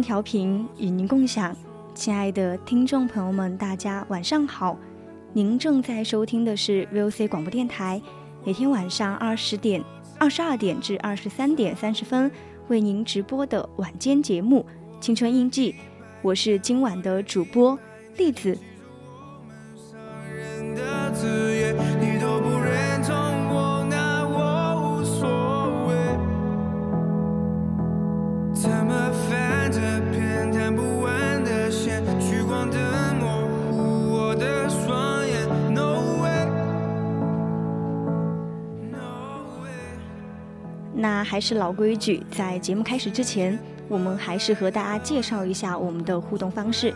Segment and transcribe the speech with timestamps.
[0.00, 1.54] 调频与您共享，
[1.94, 4.76] 亲爱的听众朋友们，大家晚上好。
[5.32, 8.00] 您正在收听的是 VOC 广播电台，
[8.44, 9.82] 每天晚上二十点、
[10.18, 12.30] 二十二点至二十三点三十分
[12.68, 14.64] 为您直播的晚间节目
[15.02, 15.72] 《青春印记》，
[16.22, 17.78] 我是今晚的主播
[18.16, 18.56] 栗子。
[40.98, 46.94] 那还是老规矩，在节目开始之前，我们还是和大家介绍一下我们的互动方式。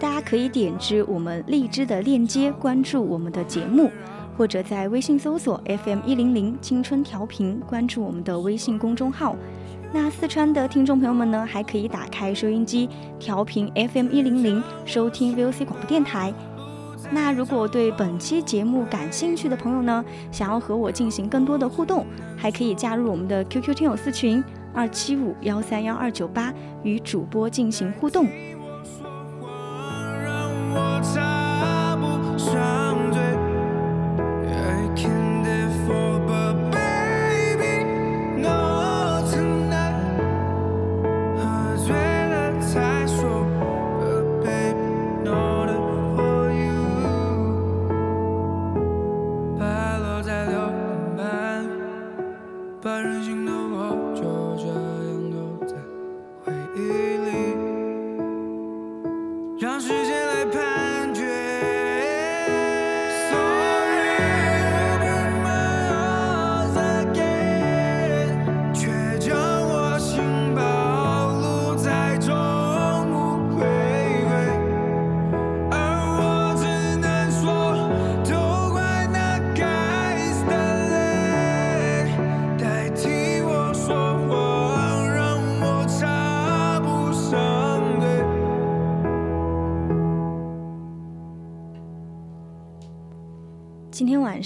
[0.00, 3.90] 大家可以点击我们荔枝的链接关注我们的节目，
[4.38, 9.36] 或者在微信搜索 FM 一零零青春调频关注我们的微信公众号。
[9.92, 16.32] 那四川的听众朋友们呢，还可以打开收音机调频 FM 一零零收听 VOC 广播电台。
[17.10, 22.04] 那如果对本期节目感兴趣的朋友呢，想要和我进行更多的互动，
[22.36, 24.42] 还可以加入我们的 QQ 听友四群
[24.74, 26.52] 二七五幺三幺二九八，
[26.82, 28.26] 与主播进行互动。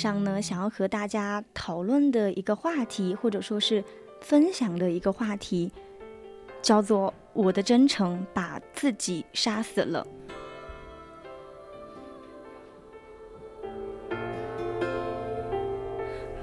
[0.00, 3.84] 上呢，想要和大家讨论的一个话题，或者说是
[4.22, 5.70] 分享的一个话题，
[6.62, 10.06] 叫做“我的真诚把自己杀死了”。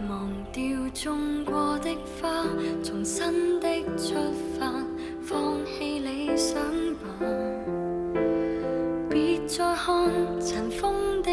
[0.08, 0.64] 忘掉
[0.94, 1.90] 种过的
[2.22, 2.46] 花，
[2.84, 3.68] 重新的
[3.98, 4.14] 出
[4.60, 4.72] 发，
[5.24, 6.62] 放弃理想
[6.96, 7.08] 吧，
[9.10, 11.32] 别再看尘封的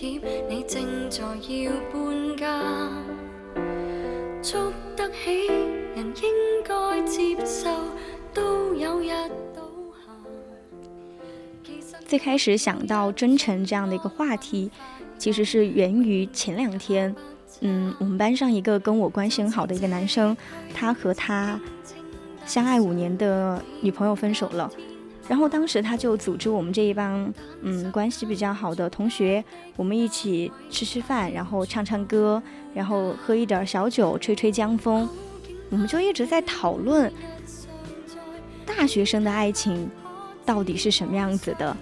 [0.00, 1.10] 你正。
[1.10, 2.62] 在要搬家，
[4.42, 5.46] 捉得起
[5.96, 7.70] 人应该接受，
[8.32, 9.08] 都有日
[9.56, 9.62] 倒
[11.64, 11.98] 下。
[12.06, 14.70] 最开始想到真诚这样的一个话题，
[15.16, 17.14] 其实是源于前两天
[17.60, 20.36] 嗯，我们班上一个跟我关系很好的一个男生，
[20.74, 21.58] 他和他
[22.44, 24.70] 相爱五年的女朋友分手了。
[25.28, 29.44] 然后当时他就组织我们这一帮嗯关系比较好的同学，
[29.76, 32.42] 我们一起吃吃饭，然后唱唱歌，
[32.74, 35.06] 然后喝一点小酒，吹吹江风。
[35.68, 37.12] 我们就一直在讨论
[38.64, 39.90] 大学生的爱情
[40.46, 41.76] 到底是什么样子的，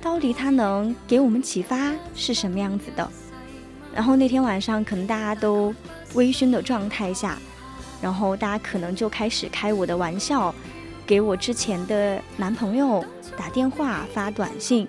[0.00, 3.08] 到底他能给我们启发是什么样子的。
[3.94, 5.72] 然后那天晚上可能大家都
[6.14, 7.38] 微醺的状态下，
[8.02, 10.52] 然后大家可能就开始开我的玩笑。
[11.06, 13.04] 给我之前的男朋友
[13.36, 14.86] 打电话发短信，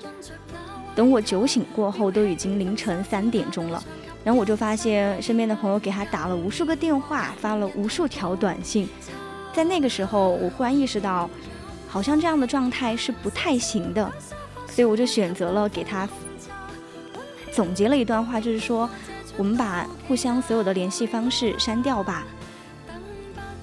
[0.95, 3.83] 等我酒醒过后，都已经凌晨三点钟了。
[4.23, 8.87] 然后我就发现身边的朋友给他打了无数个电话，发了无数条短信。
[9.53, 11.29] 在那个时候，我忽然意识到，
[11.87, 14.09] 好像这样的状态是不太行的，
[14.67, 16.07] 所以我就选择了给他
[17.51, 18.89] 总结了一段话，就是说，
[19.35, 22.23] 我们把互相所有的联系方式删掉吧，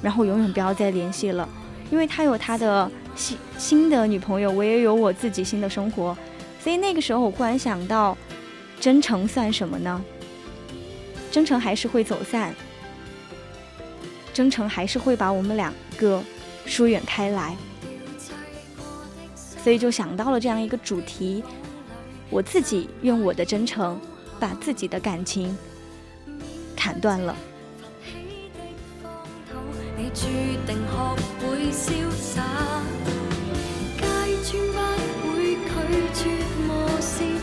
[0.02, 1.48] 然后永远不要再联系了。
[1.90, 6.16] 因为他有他的新新的女朋友，我也有我自己新的生活，
[6.62, 8.16] 所以那个时候我忽然想到，
[8.78, 10.02] 真诚算什么呢？
[11.30, 12.54] 真诚还是会走散，
[14.32, 16.22] 真诚还是会把我们两个
[16.66, 17.56] 疏远开来，
[19.36, 21.44] 所以就想到了这样一个主题，
[22.30, 24.00] 我自己用我的真诚
[24.38, 25.56] 把自己的感情
[26.76, 27.36] 砍断了。
[30.12, 30.26] 注
[30.66, 30.92] 定学
[31.40, 32.42] 会潇洒，
[33.96, 34.02] 街
[34.42, 34.52] 砖
[35.22, 35.68] 不会拒
[36.14, 36.20] 绝
[36.66, 36.68] 磨
[37.00, 37.39] 蚀，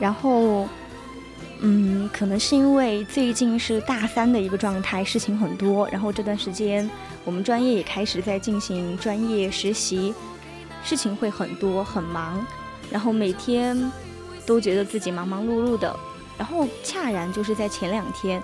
[0.00, 0.68] 然后，
[1.60, 5.88] 嗯，可能是因为最近是大三的一个状态，事情很多。
[5.88, 6.88] 然后这段时间，
[7.24, 10.12] 我们专业也开始在进行专业实习，
[10.82, 12.44] 事情会很多，很忙。
[12.90, 13.90] 然后每天
[14.44, 15.94] 都觉得自己忙忙碌碌的。
[16.36, 18.42] 然后恰然就是在前两天，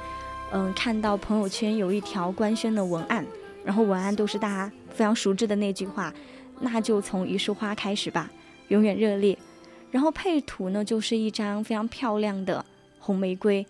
[0.52, 3.26] 嗯，看到朋友圈有一条官宣的文案，
[3.64, 6.14] 然后文案都是大家非常熟知的那句话
[6.60, 8.30] ：“那就从一束花开始吧，
[8.68, 9.36] 永远热烈。”
[9.90, 12.64] 然后配图呢，就是一张非常漂亮的
[12.98, 13.66] 红玫瑰。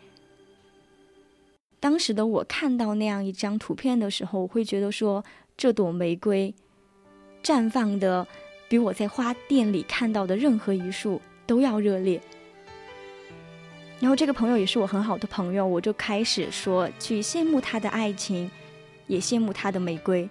[1.78, 5.24] 当时的我看到那样一张图片的时候，我会觉得说，
[5.56, 6.54] 这朵玫瑰
[7.42, 8.26] 绽放的
[8.68, 12.20] 比我在花店里看到的任何一束都要热烈。
[13.98, 18.50] 然后这个朋友也是我很好的朋友，我就开始说去羡慕他的爱情，
[19.06, 20.28] 也羡慕他的玫瑰。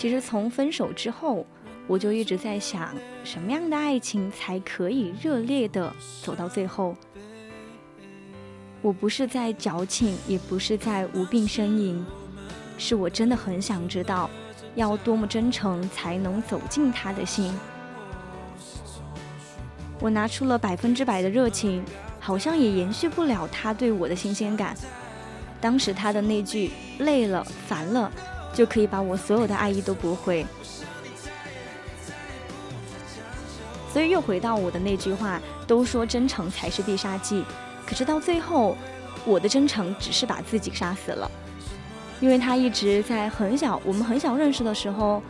[0.00, 1.44] 其实从分手之后，
[1.86, 6.96] 我就一直在想，什么样的爱情才可以热烈的走到最后？
[8.80, 12.02] 我不是在矫情，也不是在无病呻吟，
[12.78, 14.30] 是我真的很想知道，
[14.74, 17.52] 要多么真诚才能走进他的心。
[20.00, 21.84] 我拿出了百分之百的热情，
[22.18, 24.74] 好像也延续不了他对我的新鲜感。
[25.60, 26.70] 当时他的那句
[27.00, 28.10] “累了，烦了”。
[28.52, 30.44] 就可以把我所有的爱意都驳回，
[33.92, 37.44] 所以又回到我的那句话：都说真诚才是必杀技，
[37.86, 38.76] 可是到最后，
[39.24, 41.30] 我的真诚只是把自己杀死了。
[42.20, 45.22] 因为他一直在很小，我们很小认识的时候，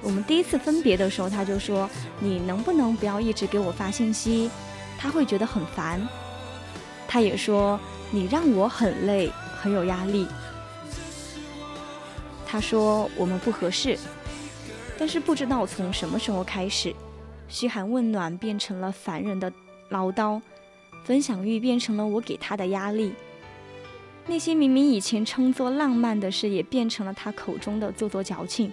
[0.00, 1.90] 我们第一次分别的时候，他就说
[2.20, 4.48] ：“你能不能不要一直给我发信息？”
[4.96, 6.00] 他会觉得很烦。
[7.08, 7.80] 他也说
[8.12, 10.28] ：“你让我很累，很有压力。”
[12.46, 13.98] 他说我们不合适，
[14.96, 16.94] 但是不知道从什么时候开始，
[17.48, 19.52] 嘘寒问暖变成了烦人的
[19.90, 20.40] 唠叨，
[21.04, 23.12] 分享欲变成了我给他的压力，
[24.26, 28.72] 那些明明以前称作浪漫的事，也变成了他口中的做作矫情。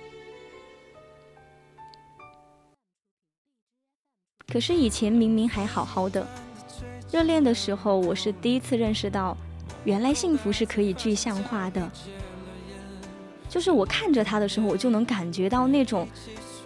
[4.48, 6.28] 可是以前明明还好好的，
[7.12, 9.36] 热恋的时候，我是第一次认识到，
[9.84, 11.92] 原来幸福是可以具象化的。
[13.54, 16.08] 就是我看着他的时候，我就能感觉到那种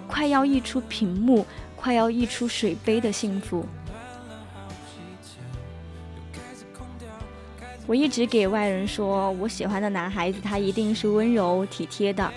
[0.08, 3.66] 快要溢出屏幕，快要溢出水杯的幸福。
[7.86, 12.32] 我一直给外人说我喜欢的男孩子，他一定是温柔体贴的，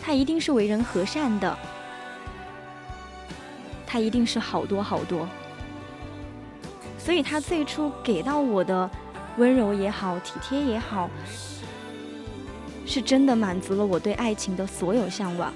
[0.00, 1.58] 他一定是为人和善的。
[3.84, 5.28] 他一定是好多好多，
[6.96, 8.88] 所以他最初给到我的
[9.36, 11.10] 温柔也好，体贴也好。
[12.86, 15.52] 是真的满足了我对爱情的所有向往。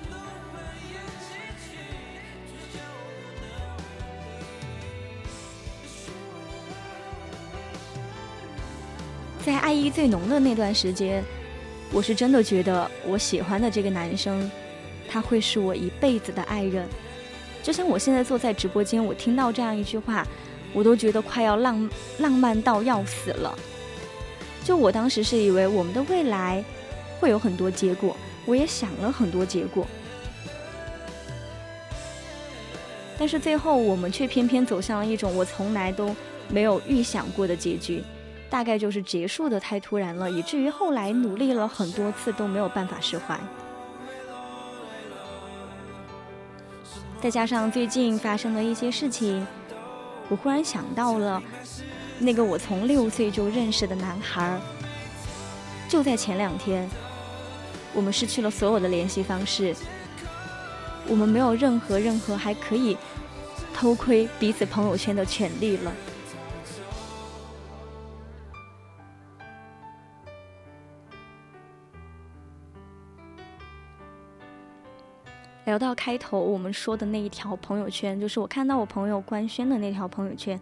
[9.44, 11.24] 在爱意最浓的那段时间，
[11.90, 14.50] 我是真的觉得我喜欢的这个男生，
[15.08, 16.86] 他会是我一辈子的爱人。
[17.62, 20.26] 就像我现在坐在直播间，我听到这样一句话，
[20.74, 23.58] 我都觉得快要浪浪漫到要死了。
[24.64, 26.62] 就我当时是以为我们的未来
[27.18, 29.86] 会有很多结果，我也想了很多结果，
[33.18, 36.14] 但是最后我们却偏偏走向了一种我从来都
[36.48, 38.02] 没有预想过的结局。
[38.50, 43.38] 大概就是结束的太突然了，以至于后来努力了很多次都没有办法释怀。
[47.20, 49.46] 再加上最近发生的一些事情，
[50.30, 51.42] 我忽然想到了
[52.18, 54.58] 那个我从六岁就认识的男孩。
[55.86, 56.88] 就在前两天，
[57.94, 59.74] 我们失去了所有的联系方式，
[61.08, 62.96] 我们没有任何任何还可以
[63.74, 65.92] 偷窥彼此朋友圈的权利了。
[75.64, 80.58] 聊到开头我们说的那一条朋友圈，就是我看到我朋友官宣的那条朋友圈。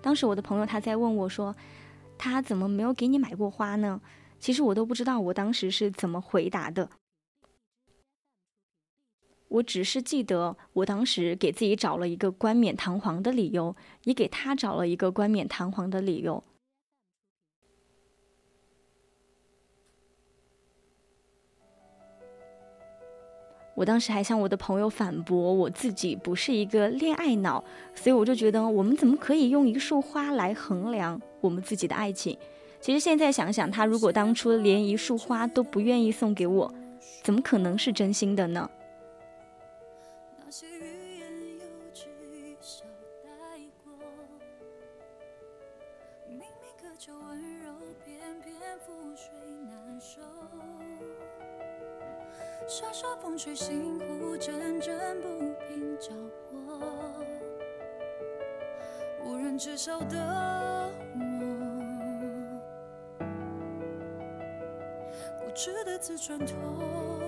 [0.00, 1.54] 当时我的朋友他在问我说
[2.16, 4.00] ：“他怎么没有给你买过花呢？”
[4.38, 6.88] 其实我都不知道我当时是怎么回答的。
[9.48, 16.42] 我只是记得我当时给自己找了一个冠冕堂皇的理由，也给他找了一个冠冕堂皇的理由。
[23.76, 27.62] 我当时还向我的朋友反驳，我自己不是一个恋爱脑，
[27.94, 32.36] 所以我就觉得我们怎么可以用一束花来衡量我们自己的爱情？
[32.86, 36.72] 其实现在想想，他如果当初连一束花都不愿意送给我，
[37.24, 38.70] 怎么可能是真心的呢？
[52.68, 55.28] 沙沙风吹，心湖阵阵不
[55.66, 56.10] 平交
[56.52, 56.78] 火。
[59.24, 60.16] 无人知晓的
[65.56, 67.18] 固执的自转脱落。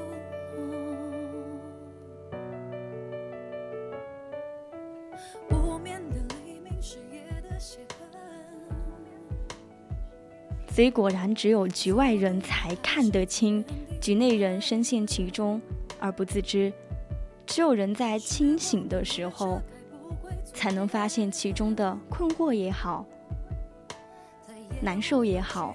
[5.48, 8.06] 不眠的黎明，是夜的血痕。
[10.68, 13.64] 所以果然，只有局外人才看得清。
[13.98, 15.58] 局内人深陷其中
[15.98, 16.70] 而不自知，
[17.46, 19.62] 只有人在清醒的时候，
[20.52, 23.06] 才能发现其中的困惑也好，
[24.82, 25.74] 难受也好，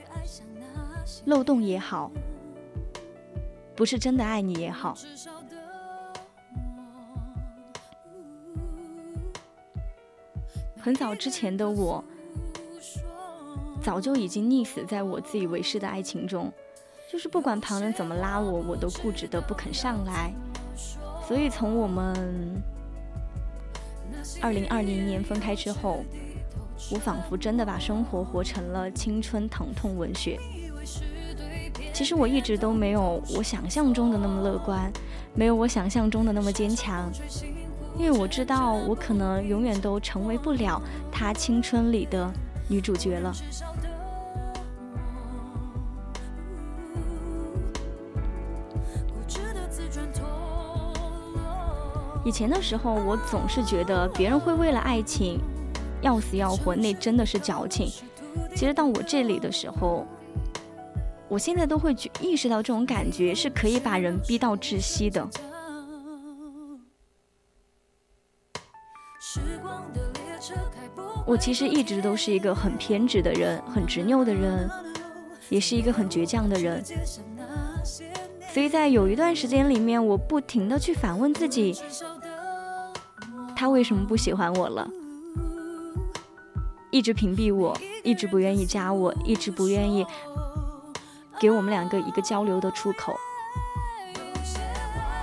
[1.26, 2.10] 漏洞也好，
[3.76, 4.96] 不是真的爱你也好。
[10.80, 12.04] 很早之前的我，
[13.82, 16.52] 早就已经溺死在我自以为是的爱情中。
[17.10, 20.34] 就是不管旁人怎么拉我，我都固执的不肯上来。
[21.28, 22.62] 所以从我们
[24.42, 26.04] 二零二零年分开之后，
[26.92, 30.40] 我仿佛真的把生活活成了青春疼痛文学。
[31.94, 34.92] 其实我一直都没有我想象中的那么乐观，
[35.36, 37.10] 没有我想象中的那么坚强，
[37.98, 40.82] 因为我知道我可能永远都成为不了
[41.12, 42.30] 他青春里的
[42.68, 43.32] 女主角了。
[52.26, 55.40] 以前的时候，我总是觉得别人会为了爱情
[56.02, 57.92] 要死要活，那真的是矫情。
[58.56, 60.08] 其实到我这里的时候，
[61.34, 65.28] 我现在都会觉意识到这种感觉是可以把人逼到窒息的。
[71.26, 74.70] 我其实一直都是一个很偏执的人，很执拗的人，
[75.50, 76.84] 也是一个很倔强的人。
[78.54, 81.76] 所以在有一段时间里面，我不停的去反问自己，
[83.56, 84.88] 他为什么不喜欢我了？
[86.92, 90.06] 一直屏蔽我，一直不愿意加我，一直不愿意
[91.40, 93.16] 给我们两个一个交流的出口。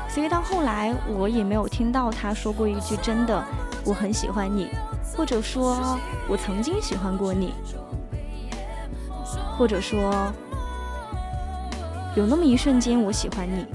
[0.09, 3.45] 所以到后来，我也没有听到他说过一句真的
[3.85, 4.69] 我很喜欢你，
[5.17, 5.99] 或者说
[6.29, 7.55] 我曾经喜欢过你。
[9.57, 10.33] 或者说
[12.17, 13.67] 有那么一瞬间我喜欢你。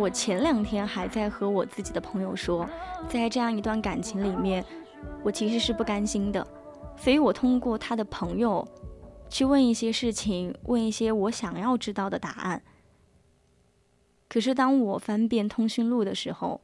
[0.00, 2.66] 我前两天还在和我自己的朋友说，
[3.06, 4.64] 在这样一段感情里面，
[5.22, 6.46] 我其实是不甘心的，
[6.96, 8.66] 所以我通过他的朋友
[9.28, 12.62] 去问一些事情，问一些我想要知道的答案。
[14.26, 16.62] 可是当我翻遍通讯录的时候，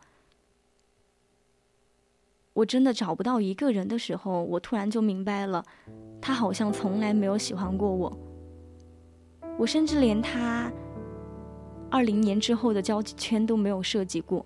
[2.54, 5.62] 我真的找不到一个人的时候，我突然就明白了，
[6.22, 8.18] 他好像从来没有喜欢过我。
[9.58, 10.72] 我甚至连他。
[11.96, 14.44] 二零年之后的交际圈都没有设计过，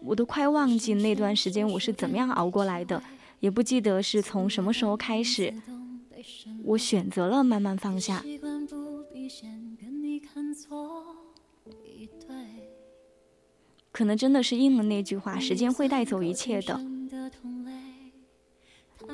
[0.00, 3.02] 我都快忘记那段时间我是怎么样熬过来的，
[3.40, 5.52] 也不记得是从什么时候开始，
[6.62, 8.24] 我选择了慢慢放下。
[13.90, 16.80] 可能真的是应了那句话：时间会带走一切的。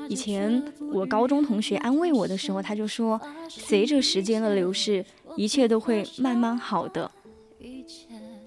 [0.09, 5.05] 以前我高中同学安慰我的时候，他就说：“随着时间的流逝，
[5.37, 7.11] 一切都会慢慢好的。”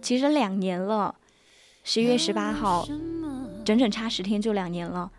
[0.02, 1.16] 其实两年了，
[1.84, 2.88] 十一月十八号，
[3.64, 5.12] 整整差十天就两年了。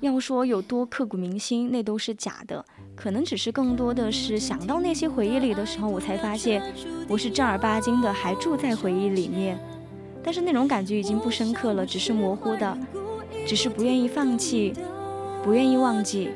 [0.00, 2.64] 要说有多刻骨铭心，那都是假的，
[2.94, 6.62] 可能只是更多的是想到那些回忆里的时候，我才发现
[7.08, 9.58] 我是正儿八经的还住在回忆里面，
[10.22, 12.78] 但是那种感觉已经不深刻了，只是模糊的，
[13.46, 14.74] 只是不愿意放弃。
[15.42, 16.30] 不愿意忘记。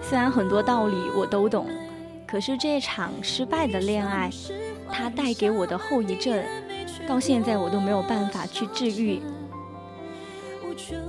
[0.00, 1.66] 虽然很多道理我都懂，
[2.26, 4.30] 可是这场失败的恋爱，
[4.90, 6.42] 它带给我的后遗症。
[7.08, 9.18] 到现在我都没有办法去治愈，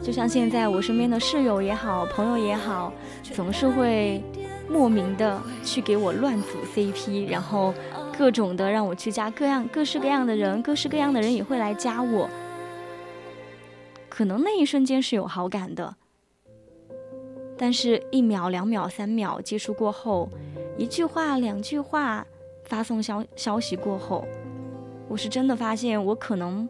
[0.01, 2.93] 就像现在我身边的室友也好，朋友也好，
[3.33, 4.23] 总是会
[4.69, 7.73] 莫名的去给我乱组 CP，然后
[8.17, 12.29] 各种的让我去加各样各式各样的人，各式各样的人也会来加我。
[14.07, 15.97] 可能那一瞬间是有好感的，
[17.57, 20.29] 但是一秒、两秒、三秒接触过后，
[20.77, 22.25] 一句话、两句话
[22.63, 24.25] 发送消消息过后。
[25.09, 26.69] 我是真的发现，我可能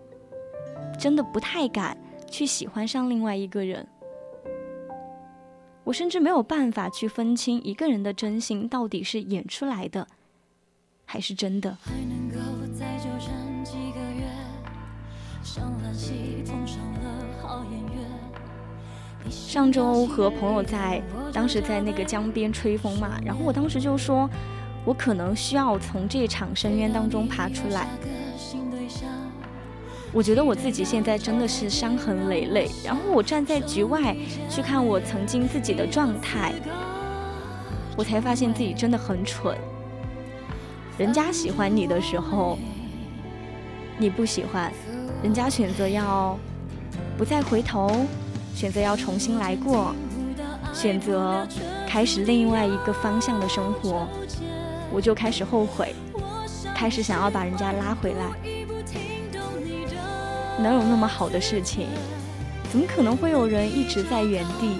[0.97, 1.95] 真的不太敢
[2.27, 3.85] 去喜欢上另外一个人。
[5.83, 10.07] 我甚至没有办法去分清一个人的真心到底是演出来的，
[11.03, 11.77] 还是真的。
[19.29, 21.01] 上周和朋友在，
[21.33, 24.29] 当时在那个江边吹风嘛，然后我当时就说，
[24.85, 27.87] 我可能需要从这场深渊当中爬出来。
[30.11, 34.15] 我觉得我自己现在真的是伤痕累累，然后我站在局外
[34.49, 36.51] 去看我曾经自己的状态，
[37.95, 39.55] 我才发现自己真的很蠢。
[40.97, 42.57] 人家喜欢你的时候，
[43.99, 44.71] 你不喜欢；
[45.21, 46.37] 人家选择要
[47.15, 48.05] 不再回头，
[48.55, 49.93] 选择要重新来过，
[50.73, 51.47] 选择
[51.87, 54.07] 开始另外一个方向的生活，
[54.91, 55.93] 我就开始后悔，
[56.75, 58.58] 开始想要把人家拉回来。
[60.59, 61.87] 能有那么好的事情？
[62.69, 64.77] 怎么可能会有人一直在原地？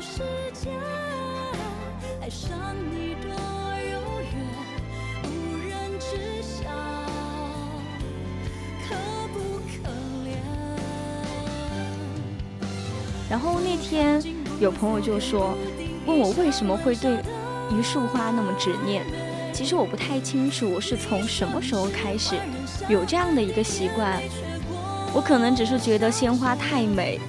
[13.30, 14.20] 然后那天
[14.60, 15.56] 有朋友就说，
[16.08, 17.18] 问我为什么会对
[17.70, 19.04] 一束花那么执念？
[19.54, 22.36] 其实我不太清楚，我是从什么时候开始
[22.88, 24.20] 有这样的一个习惯。
[25.14, 27.20] 我可能只是觉得鲜花太美，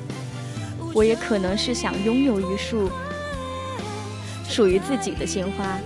[0.92, 2.90] 我也可能是想拥有一束
[4.48, 5.78] 属于自己的鲜花。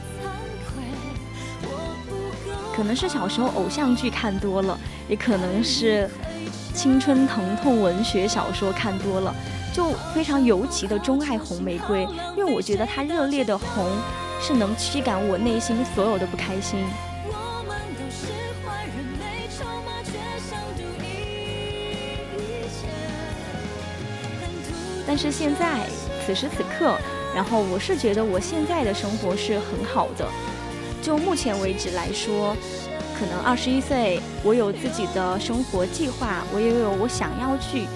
[2.74, 4.76] 可能是小时候偶像剧看多了，
[5.09, 6.11] 也可能是
[6.74, 9.33] 青春疼痛文学小说看多了，
[9.72, 12.02] 就非常尤其的钟爱红玫瑰，
[12.37, 13.87] 因为我觉得它热烈的红
[14.40, 16.80] 是能驱赶我内心所有的不开心。
[25.14, 25.87] 但是现在，
[26.27, 26.98] 此时此刻，
[27.37, 30.29] 然后我是觉得我现在的生活是很好的。
[31.00, 32.57] 就目前为止来说，
[33.16, 37.87] 可能二十一岁，我有自己的生活计划，我也有我想要去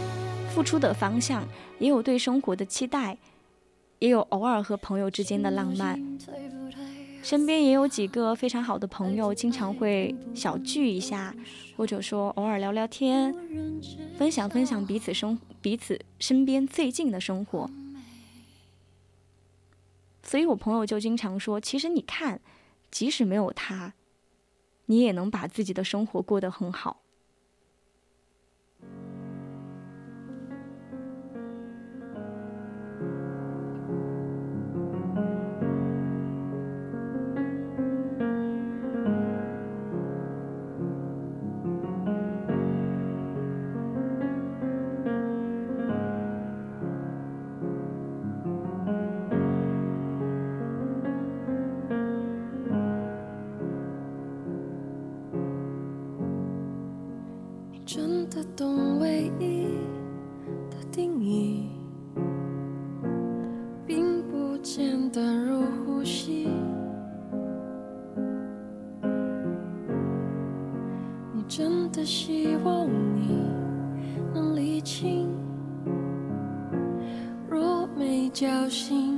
[0.54, 1.42] 付出的方向，
[1.81, 3.18] 也有对生活的期待，
[3.98, 6.00] 也有偶尔和朋友之间的浪漫。
[7.29, 11.37] 身边也有几个非常好的朋友，经常会小聚一下，
[11.77, 13.35] 或者说偶尔聊聊天，
[14.17, 17.69] 分享分享彼此生彼此身边最近的生活。
[20.23, 22.41] 所以我朋友就经常说，其实你看，
[22.91, 23.93] 即使没有他，
[24.87, 27.03] 你也能把自己的生活过得很好。
[58.57, 59.66] 懂唯一
[60.70, 61.68] 的定义，
[63.87, 66.48] 并不简单如呼吸。
[71.33, 73.51] 你真的希望你
[74.35, 75.29] 能理清，
[77.48, 79.17] 若没侥幸。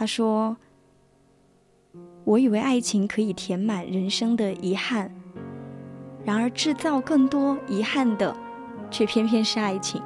[0.00, 0.56] 他说
[2.24, 5.14] ：“我以为爱情可以填满人生的遗憾，
[6.24, 8.34] 然而制造更多遗憾的，
[8.90, 10.00] 却偏偏是爱情。”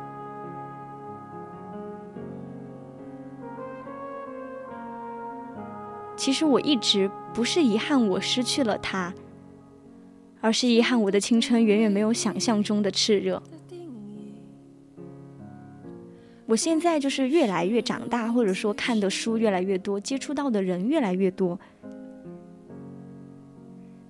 [6.16, 9.14] 其实我一直不是遗憾我失去了他，
[10.40, 13.40] 而是遗憾我的青春远远没有想象中的炽热。
[16.46, 21.58] 我现在就是越来越长大，或者说看的书越来越多，接触到的人越来越多，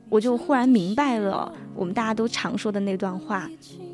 [0.08, 3.48] 我就忽然明白了我们大家都常说的那段话：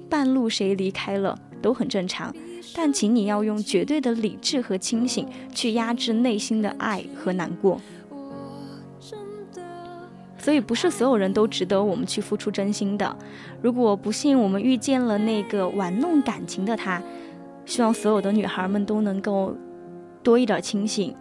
[0.09, 2.35] 半路谁离开了都很正常，
[2.74, 7.79] 但请你要用绝对的理智和清醒去压制内心的爱和难过。
[10.38, 13.14] 所以不是所有人都值得我们去付出真心的。
[13.61, 17.03] 如果不幸我们遇见了那个玩弄感情的他。
[17.70, 19.54] 希望所有的女孩们都能够
[20.24, 21.14] 多一点清醒，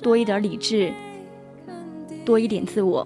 [0.00, 0.92] 多一点理智，
[2.24, 3.04] 多一点自我，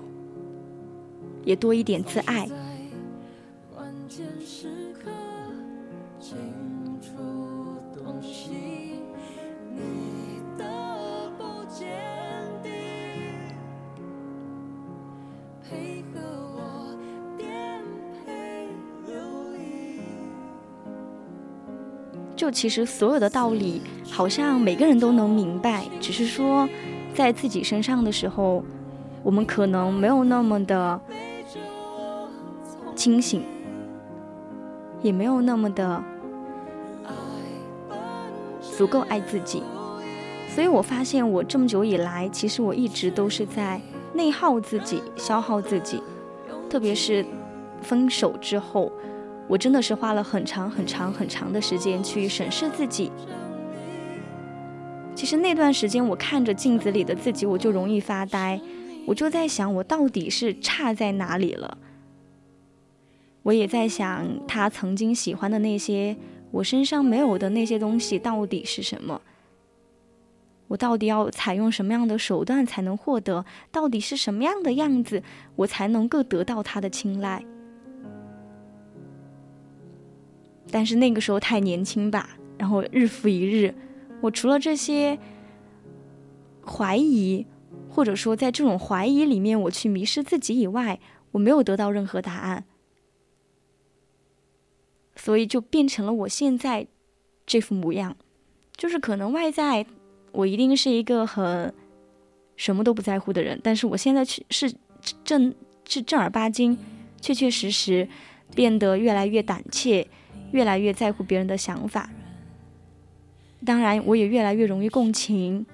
[1.42, 2.46] 也多一点自爱。
[22.40, 26.66] 就其实所有的道理，好像每个人都能明白，只是说，
[27.12, 28.64] 在自己身上的时候，
[29.22, 30.98] 我们可能没有那么的
[32.96, 33.42] 清醒，
[35.02, 36.02] 也没有那么的
[38.62, 39.62] 足够爱自己。
[40.48, 43.78] 所以我发现，我这么久以来，其实我一直都是在
[44.14, 46.02] 内耗自己、消耗自己，
[46.70, 47.22] 特别是
[47.82, 48.90] 分手之后。
[49.50, 53.10] 我真的是花了很长很长很长的时间去审视自己。
[55.16, 58.60] 其实那段时间，我看着镜子里的自己，我就容易发呆。
[59.06, 61.78] 我就在想，我到底是差在哪里了？
[63.42, 66.16] 我也在想，他曾经喜欢的那些
[66.52, 69.20] 我身上没有的那些东西到底是什么？
[70.68, 73.44] 我到底要采用什么样的手段才能获得？
[73.72, 75.20] 到底是什么样的样子，
[75.56, 77.44] 我才能够得到他的青睐？
[80.70, 83.74] 但是那个时候太年轻吧，然后日复一日，
[84.20, 85.18] 我除了这些
[86.64, 87.46] 怀疑，
[87.88, 91.00] 或者说在这种怀疑里面我去迷失自己以外，
[91.32, 92.64] 我没有得到任何答案，
[95.16, 96.86] 所以就变成了我现在
[97.46, 98.16] 这副模样，
[98.76, 99.86] 就是可能外在
[100.32, 101.74] 我一定是一个很
[102.56, 104.72] 什么都不在乎的人，但是我现在去是
[105.24, 105.54] 正
[105.88, 106.78] 是正儿八经、
[107.20, 108.08] 确确实实
[108.54, 110.06] 变得越来越胆怯，
[110.52, 112.08] 越来越在乎别人的想法。
[113.64, 115.66] 当然，我也越来越容易共情，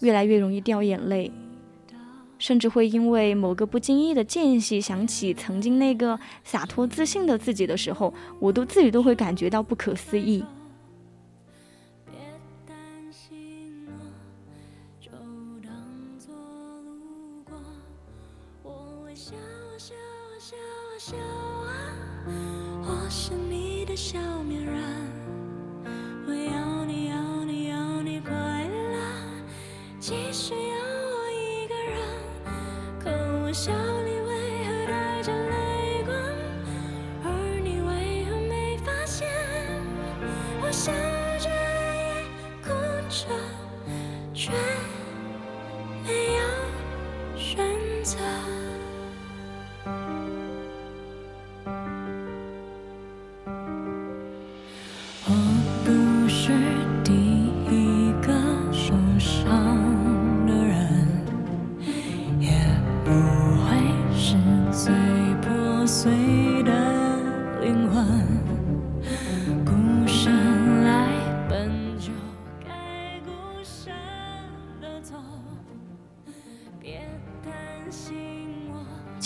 [0.00, 1.30] 越来越容易掉眼泪，
[2.38, 10.44] 甚至会因为某个不经意的间隙想起曾经那个洒脱自信的自己的时候，我都自己都会感觉到不可思议。
[24.08, 24.82] 你的小面人。
[26.26, 28.96] 我要你要你要你快乐，
[30.00, 32.00] 即使要我一个人。
[32.98, 33.10] 可
[33.42, 33.70] 我笑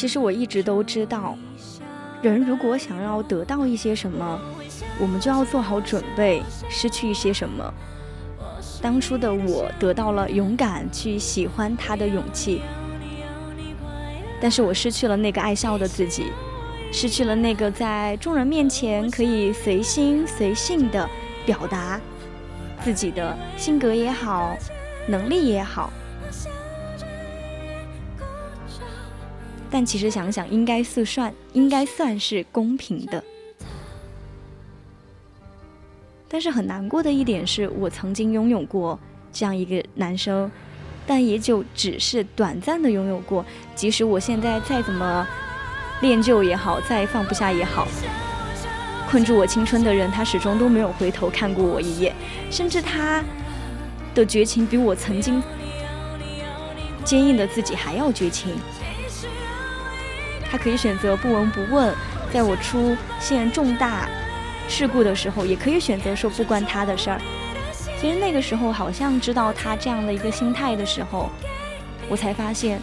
[0.03, 1.38] 其实我一直都知道，
[2.23, 4.37] 人如果想要得到一些什么，
[4.99, 7.73] 我们就要做好准备，失去一些什么。
[8.83, 12.62] 当初的我得到了勇敢去喜欢他的勇气，
[14.41, 16.33] 但是我失去了那个爱笑的自己，
[16.91, 21.09] 失去了那个在众人面前可以随心随性的
[21.47, 22.01] 表达
[22.83, 24.57] 自己的性格也好，
[25.07, 25.93] 能力也好。
[29.73, 33.25] 但其实想想，应该是算应该算是公平的。
[36.29, 39.01] 但是很难过的一点是我曾经拥有过
[39.33, 40.51] 这样一个男生，
[41.07, 43.43] 但也就只是短暂的拥有过。
[43.75, 45.27] 即使我现在再怎么
[46.03, 47.89] 恋旧也好，再放不下也好，
[49.09, 52.15] 困住我青春的人，他始终都没有回头看过我一眼，
[52.51, 53.25] 甚至他
[54.15, 55.43] 的绝情比我曾经
[57.05, 58.55] 坚硬的自己还要绝情。
[60.53, 61.95] 他可以选择不闻不问，
[62.31, 64.07] 在我出现重大。
[64.69, 67.19] 事故的时候，也可以选择说不关他的事儿。
[67.99, 71.31] 其实那个时候，好像知道他这样的一个心态的时候，
[72.07, 72.79] 我才发现，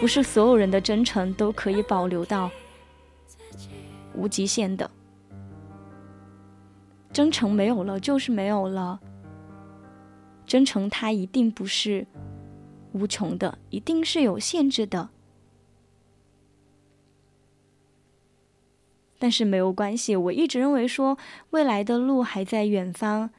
[0.00, 2.50] 不是所有人的真诚都可以保留到
[4.16, 4.90] 无极限的。
[7.12, 8.98] 真诚没有了，就是没有了。
[10.44, 12.04] 真诚它一定不是
[12.90, 15.10] 无穷的，一定是有限制的。
[19.22, 21.16] 但是没有关系，我一直认为说
[21.50, 23.30] 未来的路还在远方，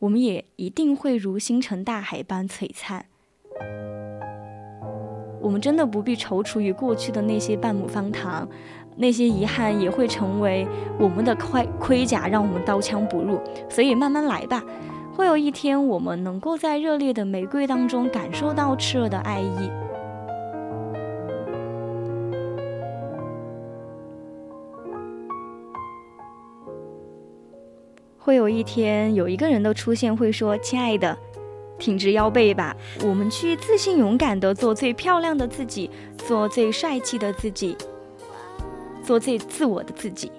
[0.00, 3.06] 我们也一定会如星辰大海般璀璨。
[5.40, 8.46] 我们真的不必踌躇于过去的那些半亩方塘，
[8.98, 10.68] 那些遗憾也会成为
[11.00, 13.40] 我们的盔盔甲，让我们刀枪不入。
[13.70, 14.62] 所以慢慢来吧，
[15.16, 19.70] 会有一天我们能够在热烈的玫瑰当中感受到炽热的爱意。
[28.28, 31.16] 会有一天，有一个人的出现，会说：“亲爱的，
[31.78, 37.74] 挺直腰背吧，我们去自信勇敢的做最漂亮的自己，做最帅气的自己，
[39.02, 40.30] 做最自我的自己。”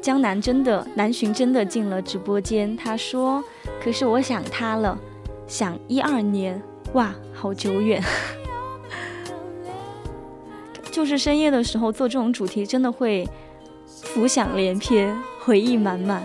[0.00, 2.76] 江南真的，南浔真的进了直播间。
[2.76, 3.42] 他说
[3.82, 4.96] ：“可是我想他了，
[5.48, 6.62] 想一二年，
[6.92, 8.00] 哇，好久远。”
[10.94, 13.28] 就是深夜的时候做这种主题，真的会
[13.84, 16.22] 浮想联翩，回忆满满。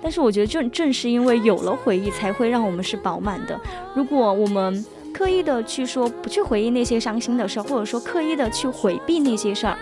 [0.00, 3.60] 但是我觉得正正是因为有了回忆，才会让我们是饱满的。
[3.92, 9.76] 如果我们刻意的去说不去回忆那些伤心的事儿，或者说刻意的去回避那些事儿，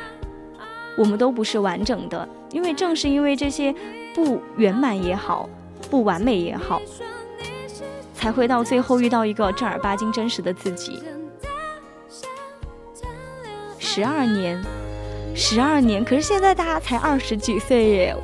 [0.97, 2.27] 我们都不是完整的。
[2.53, 3.75] 因为正是因为这些
[4.15, 5.47] 不圆满也好，
[5.91, 6.81] 不完美也好，
[8.15, 11.03] 才会到最后遇到一个正儿八经真实的自己。
[13.95, 14.59] 十二年，
[15.35, 18.17] 十二年，可是现在大家才二十几岁耶！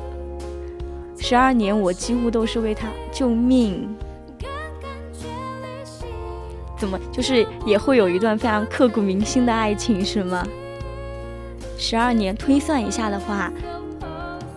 [1.19, 3.87] 十二年，我几乎都是为他救命，
[6.75, 10.43] 怎么就是也会有一段非常刻骨铭心的爱情，是吗？
[11.77, 13.53] 十二年推算一下的话，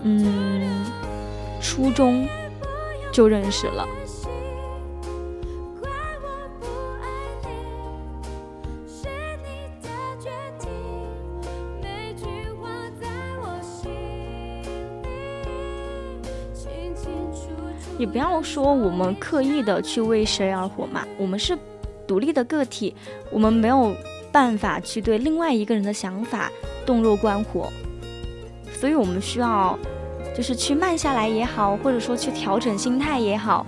[0.05, 0.83] 嗯，
[1.61, 2.27] 初中
[3.13, 3.87] 就认识了。
[18.03, 21.57] 也不要说我们刻意的去为谁而活嘛，我们是
[22.05, 22.93] 独立的个体，
[23.31, 23.95] 我们没有
[24.33, 26.51] 办法去对另外一个人的想法
[26.85, 27.71] 洞若观火，
[28.73, 29.79] 所以我们需要
[30.37, 33.65] 就是去慢下来也好，或者说去调整心态也好，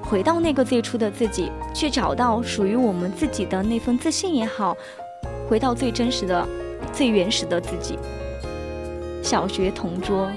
[0.00, 4.76] 回到那个最初的自己，去找到属于我们自己的那份自信也好，
[5.48, 6.46] 回到最真实的、
[6.92, 7.98] 最原始的自己。
[9.24, 10.30] 小学同桌，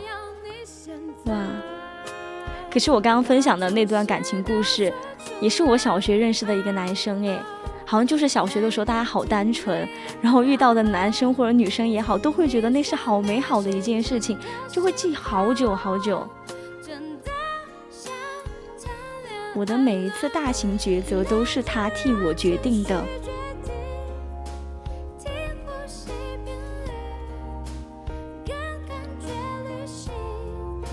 [2.76, 4.92] 可是我刚刚分享的那段感情故事，
[5.40, 7.42] 也是我小学认识的一个男生哎，
[7.86, 9.88] 好像就是小学的时候大家好单纯，
[10.22, 14.38] 然后遇到的男生或者女生也好，都会觉得那是好美好的一件事情，
[14.70, 16.28] 就会记好久好久。
[19.56, 23.02] 我的每一次大型抉择都是他替我决定的。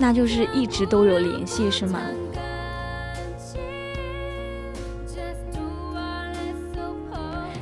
[0.03, 2.01] 那就是一直都有联系，是吗？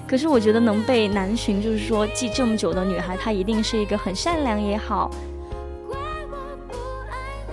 [0.07, 5.11] 可是我觉得能被南巡，就是说记这么久的女孩，她一定是一个很善良也好，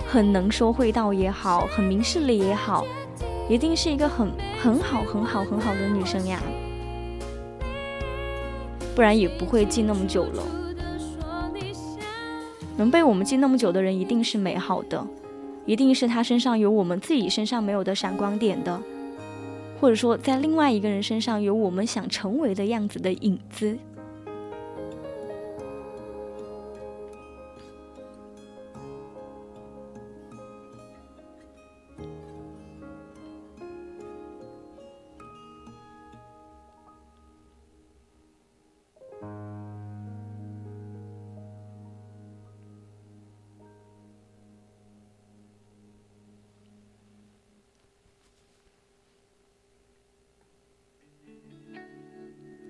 [0.07, 2.83] 很能说会道也好，很明事理也好，
[3.47, 6.41] 一定是一个很很好很好很好的女生呀，
[8.95, 10.43] 不然也不会记那么久了。
[12.79, 15.05] 能被我们记那么久的人，一定是美好的，
[15.65, 18.81] 一定是他身上有我们自己身上没有的闪光点的，
[19.79, 23.77] 或者说在另外一个人身上有我们想成为的样子的影子。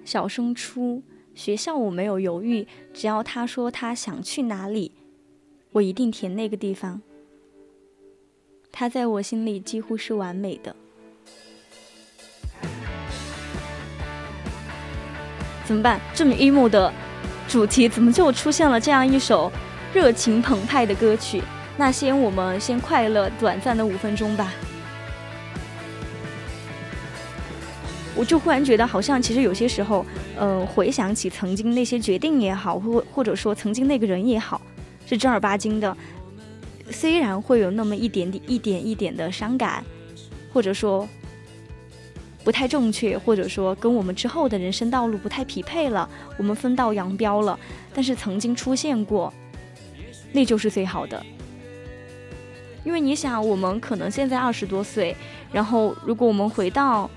[0.10, 1.04] 小升初，
[1.36, 4.91] 学校我没有犹豫，只要他说他想去哪里，
[5.72, 7.00] 我一定填那个地方。
[8.72, 10.76] 他在我心里几乎是完美的。
[15.63, 16.02] 怎么办？
[16.15, 16.91] 这么 emo 的
[17.48, 19.52] 主题，怎么就出现了这样一首
[19.93, 21.43] 热情澎湃的歌曲？
[21.78, 24.52] 那先我们先快乐短暂的五分钟吧。
[28.20, 30.06] 我就忽然觉得，好像其实有些时候，
[30.38, 34.60] 呃，回想起曾经那些决定也好，或或者说曾经那个人也好，
[35.06, 35.96] 是正儿八经的，
[36.92, 39.82] 虽然会有那么一点点、一点一点的伤感，
[40.52, 41.08] 或者说
[42.44, 47.58] 不太正确，或者说跟我们之后的人生道路不太匹配了，我们分道扬镳了，
[47.94, 49.34] 但是曾经出现过，
[50.34, 51.26] 那就是最好的。
[52.84, 55.16] 因为你想，我们可能现在二十多岁，
[55.54, 57.10] 然后如果我们回到。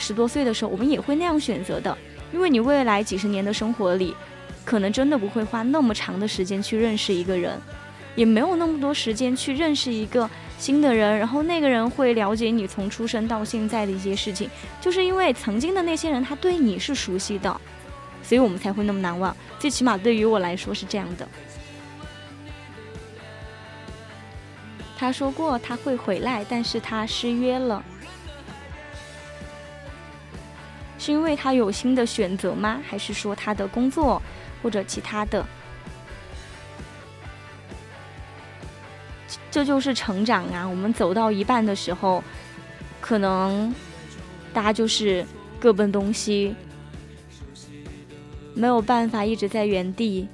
[0.00, 1.96] 十多岁的时候，我们也会那样选择的，
[2.32, 4.16] 因为你未来几十年的生活里，
[4.64, 7.60] 可能真的不会花那么长的时间去认识一个人，
[8.16, 17.60] 也没有那么多时间去认识一个新的人，然后那个人会了解你从出生到现在的一些事情，就是因为曾经的那些人他对你是熟悉的，
[18.22, 19.36] 所以我们才会那么难忘。
[19.58, 21.28] 最起码对于我来说是这样的。
[24.98, 27.82] 他说过他会回来，但是他失约了。
[31.00, 32.78] 是因为他有新的选择吗？
[32.86, 34.20] 还是说他的工作
[34.62, 35.44] 或者其他的？
[39.50, 40.68] 这就是成长啊！
[40.68, 42.22] 我们走到一半的时候，
[43.00, 43.74] 可能
[44.52, 45.24] 大家就是
[45.58, 46.54] 各奔东西，
[48.54, 50.28] 没有办法一直在原地。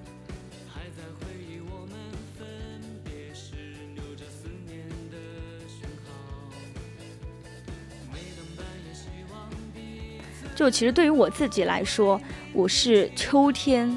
[10.56, 12.18] 就其实对于我自己来说，
[12.54, 13.96] 我是秋天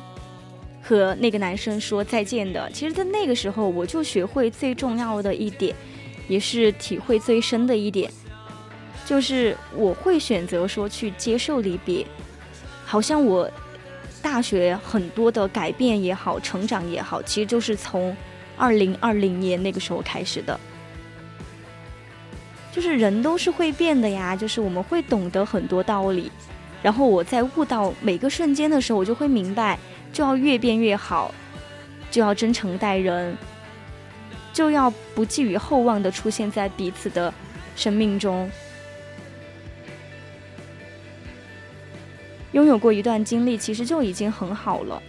[0.84, 2.70] 和那个男生说再见的。
[2.72, 5.74] 其实，在那个时候，我就学会最重要的一点，
[6.28, 8.12] 也是体会最深的一点，
[9.06, 12.06] 就是我会选择说去接受离别。
[12.86, 13.50] 好像我
[14.22, 18.14] 大学很多的改变也好，成长也好，其实就是从
[18.58, 20.60] 二零二零年那个时候开始的。
[22.72, 26.30] 就是人都是会变的呀，就是我们会懂得很多道理。
[26.82, 29.78] 然后我在悟到每个瞬间的时候，我就会明白，
[30.14, 31.34] 就要越变越好，
[32.10, 33.36] 就要真诚待人，
[34.54, 37.34] 就要不寄予厚望的出现在彼此的
[37.76, 38.50] 生命中。
[42.54, 45.02] 拥有过一段经历，其实就已经很好了。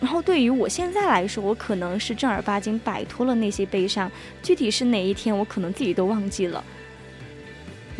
[0.00, 4.10] 然后对于我现在来说，我可能是正儿八经摆脱了那些悲伤，
[4.42, 6.64] 具体是哪一天，我可能自己都忘记了。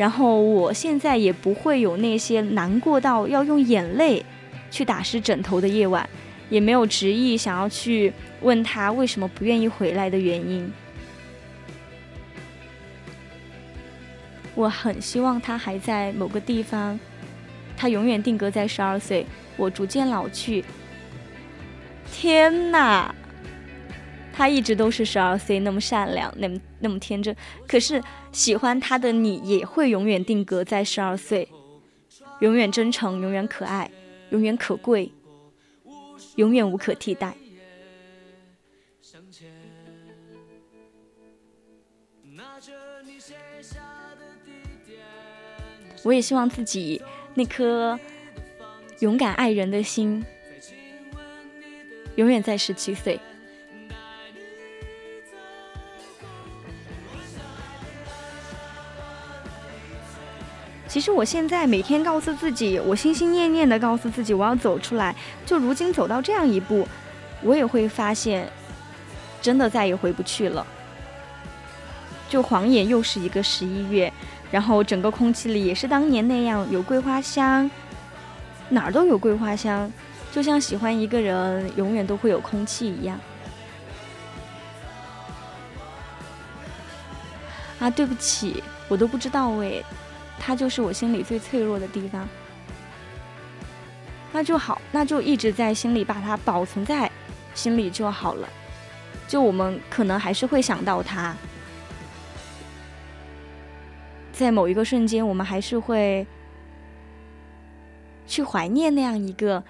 [0.00, 4.24] 然后我现在也不会有那些难过到要用眼泪
[4.70, 6.08] 去打湿枕头的夜晚，
[6.48, 10.72] 也没有执意想要去问他为什么不愿意回来的原因。
[14.54, 16.98] 我很希望他还在某个地方，
[17.76, 19.26] 他永远定格在十二岁，
[19.58, 20.64] 我逐渐老去。
[22.10, 23.14] 天哪！
[24.40, 27.36] 他一直都是十二岁，那么善良，那么那么天真。
[27.68, 31.46] 可是喜欢他的你也会永远定格在十二岁，
[32.40, 33.90] 永远真诚，永远可爱，
[34.30, 35.12] 永远可贵，
[36.36, 37.36] 永远无可替代。
[46.02, 47.02] 我也希望自己
[47.34, 48.00] 那颗
[49.00, 50.24] 勇敢爱人的心。
[52.16, 53.20] 永远在十七岁。
[60.90, 65.14] 其实我现在每天告诉自己，我心心念念的告诉自己，我要走出来。
[65.46, 66.84] 就如今走到这样一步，
[67.42, 68.50] 我也会发现，
[69.40, 70.66] 真的再也回不去了。
[72.28, 74.12] 就晃眼又是一个十一月，
[74.50, 77.70] 然后整个空气里也是当年那样有桂花香，
[78.68, 79.88] 哪儿都有桂花香。
[80.32, 83.16] 就像喜欢一个人，永远都会有空气一样。
[87.78, 89.84] 啊，对不起，我都不知道喂，
[90.40, 92.28] 他就是我心里最脆弱的地方。
[94.32, 97.08] 那就好，那就一直在心里把它保存在
[97.54, 98.48] 心里就好了。
[99.28, 101.36] 就我们可能还是会想到他，
[104.32, 106.26] 在某一个瞬间，我们还是会
[108.26, 109.62] 去怀念那样一个。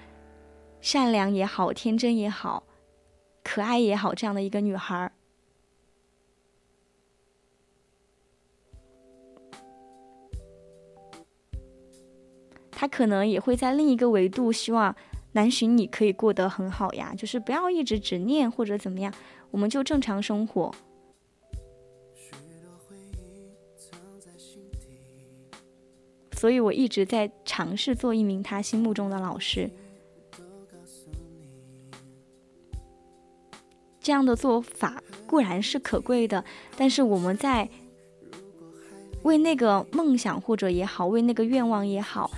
[0.83, 2.63] 善良也好，天真也好，
[3.43, 5.11] 可爱也好，这样的一个女孩儿，
[12.81, 14.95] 他可能也会在另一个维度，希望
[15.33, 19.13] 南浔你可以过得很好呀，就是不要一直执念或者怎么样，
[19.51, 20.73] 我们就正常生活。
[26.31, 29.69] 所以我一直在尝试做一名他心目中的老师。
[33.99, 36.43] 这样的做法固然是可贵的，
[36.75, 37.69] 但是我们在
[39.21, 42.31] 为那个梦想或者也好，为那个愿望也好，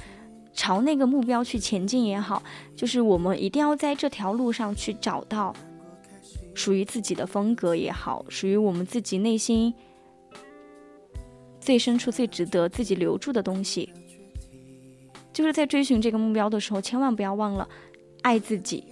[0.54, 2.42] 朝那个目标去前进也好，
[2.76, 5.54] 就是我们一定要在这条路上去找到
[6.54, 9.74] 属于自己的风格也好，属于我们自己内心
[11.60, 13.92] 最深处最值得自己留住的东西。
[15.34, 17.68] 就是在追寻这个目标的时候，千万不要忘了
[18.22, 18.84] 爱自己。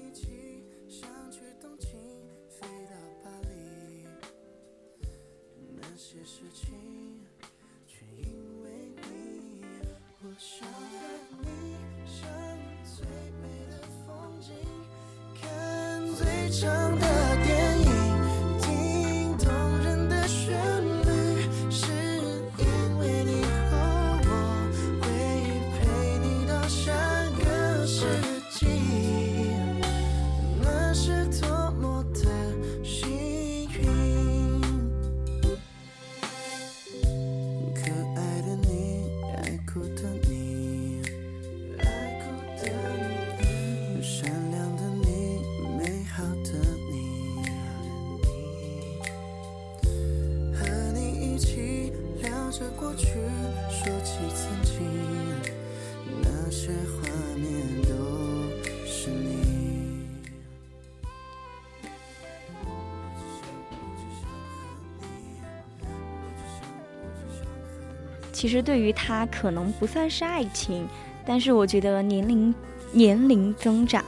[68.42, 70.88] 其实对于他可能不算是爱情，
[71.24, 72.52] 但是我觉得年龄
[72.92, 74.04] 年龄增长，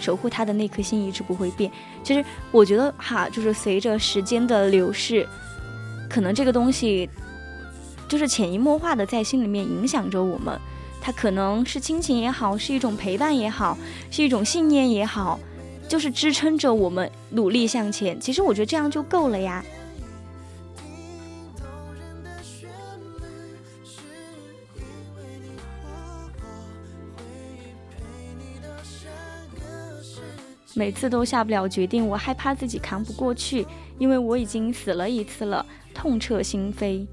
[0.00, 1.70] 守护他的那颗心一直不会变。
[2.02, 5.28] 其实我觉得哈，就是随着时间的流逝，
[6.08, 7.06] 可能这个东西
[8.08, 10.58] 就是潜移默化的在心里面影响着我们。
[10.98, 13.76] 他可能是亲情也好，是一种陪伴也好，
[14.10, 15.38] 是一种信念也好，
[15.86, 18.18] 就是支撑着我们努力向前。
[18.18, 19.62] 其实我觉得这样就够了呀。
[30.78, 33.66] 每次都下不了决定，我害怕自己扛不过去，
[33.98, 35.64] 因为我已经死了一次了，
[35.94, 37.06] 痛彻心扉。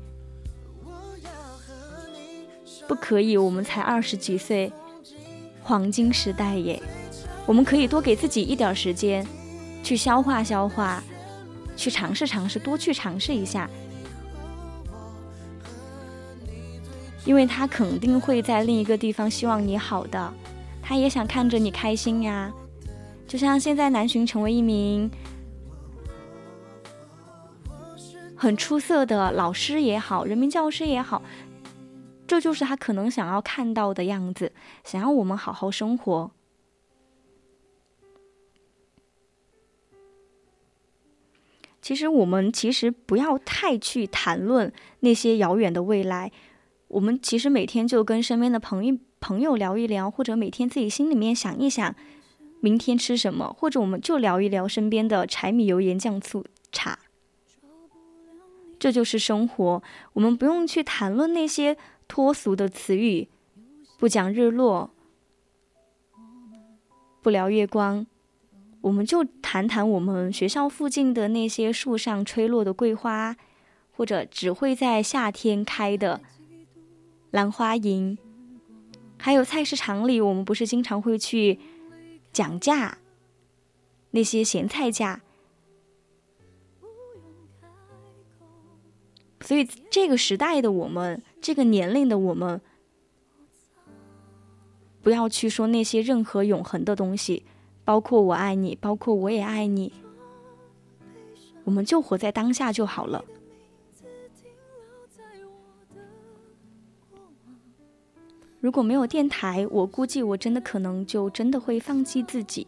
[2.90, 4.70] 不可以，我们才二十几岁，
[5.62, 6.82] 黄金时代耶，
[7.46, 9.26] 我们可以多给自己一点时间，
[9.82, 11.02] 去消化消化，
[11.78, 13.70] 去尝试尝试，多去尝试一下，
[17.24, 20.34] 因为他肯定会在另一个地方希望你好的，
[20.82, 22.52] 他也想看着你开心呀。
[23.34, 25.10] 就像现在南浔成为一名
[28.36, 31.24] 很出色的老师也好，人民教师也好。
[32.28, 34.54] 这就是他可能想要看到的样子，
[34.84, 36.30] 想要我们好好生活。
[41.82, 46.32] 其实我们其实不要太去谈论那些遥远的未来，
[46.88, 51.96] 我们其实每天就跟身边的朋友朋友聊一聊，或者每天自己心里面想一想，
[52.64, 56.98] 明天吃什么，或者我们就聊一聊身边的柴米油盐酱醋茶。
[58.80, 59.84] 这就是生活，
[60.14, 61.78] 我们不用去谈论那些。
[62.06, 63.30] 脱俗的词语，
[63.98, 64.92] 不讲日落，
[67.24, 68.06] 不聊月光，
[68.82, 73.36] 我们就谈谈我们学校附近的那些树上吹落的桂花，
[73.94, 76.22] 或者只会在夏天开的
[77.32, 78.18] 兰花楹，
[79.18, 81.58] 还有菜市场里，我们不是经常会去
[82.34, 82.98] 讲价，
[84.12, 85.22] 那些咸菜价。
[89.40, 91.24] 所以这个时代的我们。
[91.42, 92.62] 这个年龄的我们，
[95.02, 97.44] 不要去说那些任何永恒的东西，
[97.84, 99.92] 包括我爱你，包括我也爱你，
[101.66, 103.26] 我们就活在当下就好了。
[108.64, 112.66] 如果没有电台，我估计我真的可能就真的会放弃自己。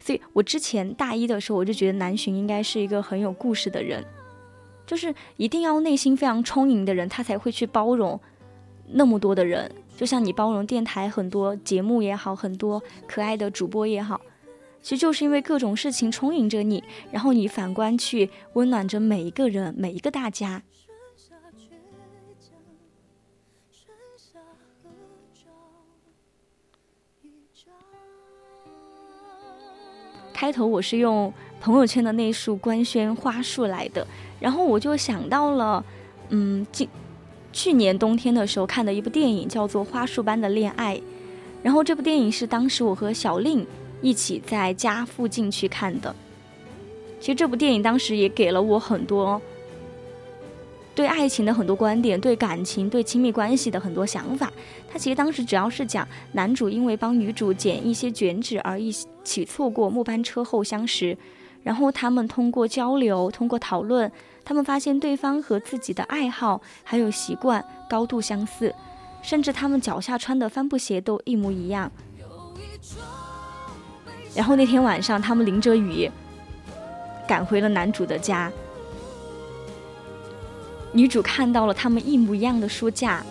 [0.00, 4.04] 所以我之前大一的时候，我就觉得南浔应该是一个很有故事的人。
[4.84, 8.18] 就是一定要内心非常充盈的人，他才会去包容
[8.88, 9.70] 那么多的人。
[9.96, 14.20] 就像你包容电台很多节目也好，很多可爱的主播也好，
[14.82, 20.64] 其实就是因为各种事情充盈着你，然后你反观去温暖着每一个人，每一个大家。
[30.36, 31.32] 开头我是用
[31.62, 34.06] 朋友圈的那束官宣花束来的。
[34.38, 35.82] 然后我就想到了，
[36.28, 36.86] 嗯，今
[37.54, 40.94] 去年冬天的时候看的一部电影，叫做《花束般的恋爱》。
[41.62, 43.66] 然后这部电影是当时我和小令
[44.02, 46.14] 一起在家附近去看的。
[47.18, 49.40] 其实这部电影当时也给了我很多
[50.96, 54.50] 对爱情的很多观点，对感情、对亲密关系的很多想法。
[54.90, 58.90] 他其实当时主要是讲男主因为帮女主剪一些卷纸而一
[59.22, 61.16] 起错过末班车后相识。
[61.62, 64.10] 然后他们通过交流，通过讨论，
[64.44, 68.72] 他们发现对方和自己的爱好还有习惯高度相似，
[69.20, 71.90] 甚至他们脚下穿的帆布鞋都一模一样。
[74.34, 76.08] 然后那天晚上，他们淋着雨
[77.26, 78.52] 赶回了男主的家，
[80.96, 83.22] 女主看到了他们一模一样的书架，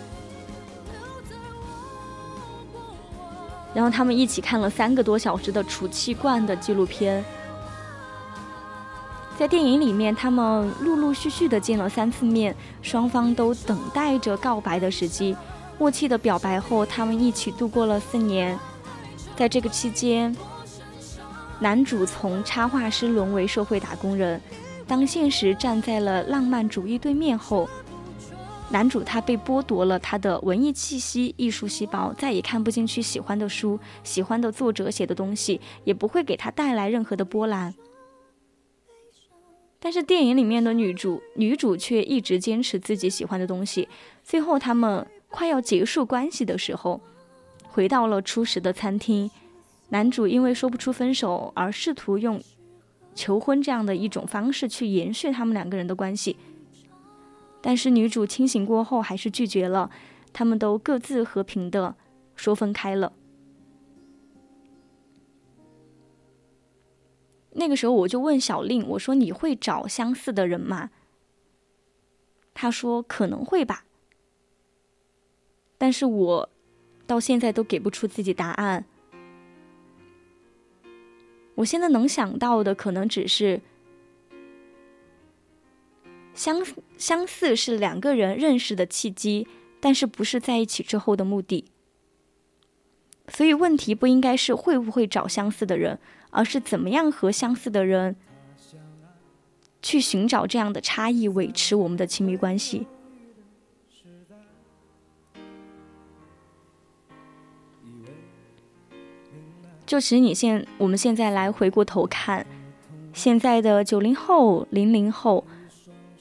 [3.73, 7.25] 然后他们一起看了三个多小时的储气罐的纪录片。
[9.35, 15.35] 在电影里面，他们陆陆续续的见了三次面，双方都等待着告白的时机。
[15.79, 18.55] 默契的表白后，他们一起度过了四年。
[19.35, 20.37] 在这个期间，
[21.59, 24.39] 男主从插画师沦为社会打工人。
[24.87, 27.67] 当现实站在了浪漫主义对面后，
[28.69, 37.73] 男主他被剥夺了他的文艺气息、艺术细胞，再也看不进去喜欢的书、喜欢的作者写的东西，也不会给他带来任何的波澜。
[39.79, 43.87] 但是电影里面的女主，女主却一直坚持自己喜欢的东西。
[44.23, 46.99] 最后他们快要结束关系的时候，
[47.67, 49.29] 回到了初识的餐厅。
[49.89, 52.41] 男主因为说不出分手，而试图用
[53.15, 56.37] 求婚这样的一种方式去延续他们两个人的关系。
[57.61, 59.89] 但是女主清醒过后还是拒绝了，
[60.31, 61.95] 他们都各自和平的
[62.35, 63.13] 说分开了。
[67.53, 70.91] 那个时候我就问小令，我说你会找相似的人吗？
[72.53, 73.85] 他说可能会吧，
[75.77, 76.49] 但是我
[77.07, 78.85] 到现在都给不出自己答案。
[81.55, 83.61] 我现在能想到的可能只是
[86.33, 86.65] 相
[86.97, 89.47] 相似是两个人认识的契机，
[89.79, 91.65] 但是不是在一起之后的目的。
[93.27, 95.99] 所以问题不应该是会不会找相似的人。
[96.31, 98.17] 而是怎么样和相似的人
[99.81, 102.85] 去寻找这样的差异，维持我们的亲密关系。
[109.85, 112.45] 就其实你现我们现在来回过头看，
[113.13, 115.45] 现在的九零后、零零后，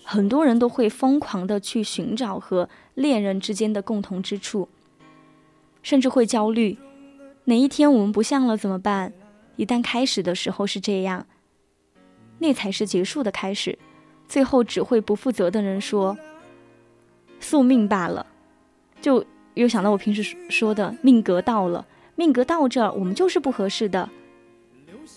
[0.04, 4.68] 很多人都会疯狂的去寻找和恋人之间的共同之处，
[5.82, 6.76] 甚至会焦虑，
[7.44, 9.14] 哪一天我们不像了怎么办？
[9.56, 11.26] 一旦开始的时候是这样，
[12.40, 13.78] 那才是结束的开始，
[14.28, 16.18] 最后只会不负责的人说
[17.40, 18.26] 宿命罢了。
[19.00, 21.86] 就又想到我平时说的命格到了。
[22.16, 24.08] 命格到这儿，我们就是不合适的；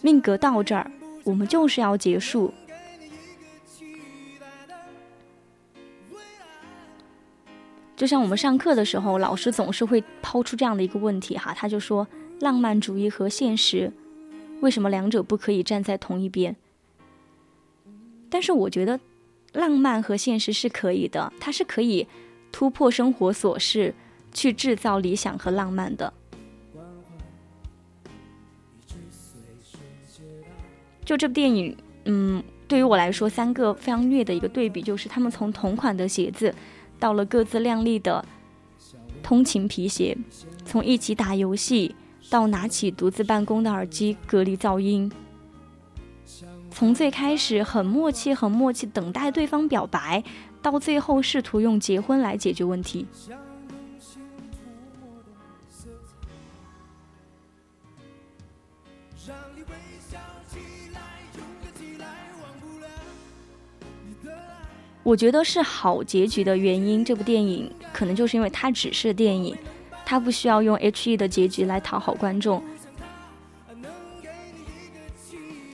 [0.02, 0.90] 命格到这儿，
[1.24, 2.54] 我们就是要结束。
[7.96, 12.08] 就像我们上课的时候，老师总是会抛出这样的一个问题哈，他就说：
[12.40, 13.92] 浪漫主义和现实，
[14.62, 16.56] 为什么两者不可以站在同一边？
[18.30, 19.00] 但是我觉得，
[19.54, 22.08] 浪漫和现实是可以的，它是可以
[22.52, 23.96] 突破生活琐事，
[24.32, 26.14] 去制造理想和浪漫的。
[31.08, 36.54] 就这部电影，嗯，对于我来说，三个非常虐的一个对比，就是他们从同款的鞋子，
[37.00, 38.26] 到了各自靓丽的
[39.24, 40.18] 通勤皮鞋，
[40.66, 41.96] 从一起打游戏
[42.30, 45.10] 到拿起独自办公的耳机隔离噪音，
[46.70, 50.22] 从最开始很默契、很默契等待对方表白，
[50.62, 53.08] 到最后试图用结婚来解决问题。
[65.08, 69.56] 我觉得是好结局的原因，这部电影可能就是因为它只是电影，
[70.06, 72.62] 它不需要用 H E 的结局来讨好观众。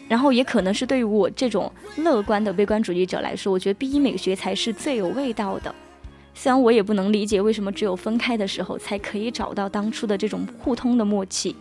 [0.07, 5.73] 然后也可能是对于我这种乐观的悲观主义者来说，我觉得 B E 美学才是最有味道的。
[6.35, 11.55] 虽然我也不能理解为什么只有分开的时候才可以找到当初的这种互通的默契。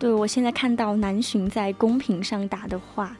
[0.00, 3.14] 对，我现在看到南浔在公屏上打的话，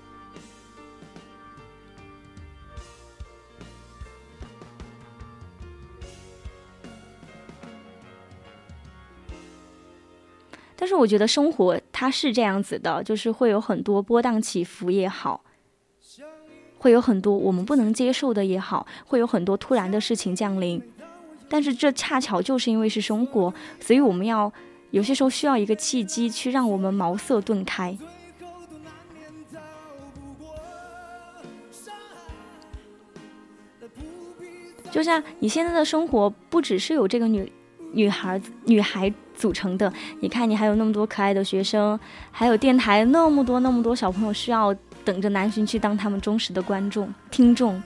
[10.75, 15.45] 但是我觉得生活它是这样子的，就是会有很多波荡起伏也好，
[16.79, 20.83] 会有很多我们不能接受的也好，会有很多突然的事情降临，
[21.47, 24.51] 但是这恰巧就是因为是生活，所以我们要。
[24.91, 27.97] 有些时候需要一个契机，去让我们茅塞顿开。
[34.91, 37.53] 就像你现在的生活，不只是有这个女
[37.93, 39.93] 女孩女孩组成的。
[40.21, 41.99] 你看，你还有那么多可爱的学生，
[42.33, 44.75] 还有电台那么多那么多小朋友，需要
[45.05, 47.81] 等着南浔去当他们忠实的观众听众。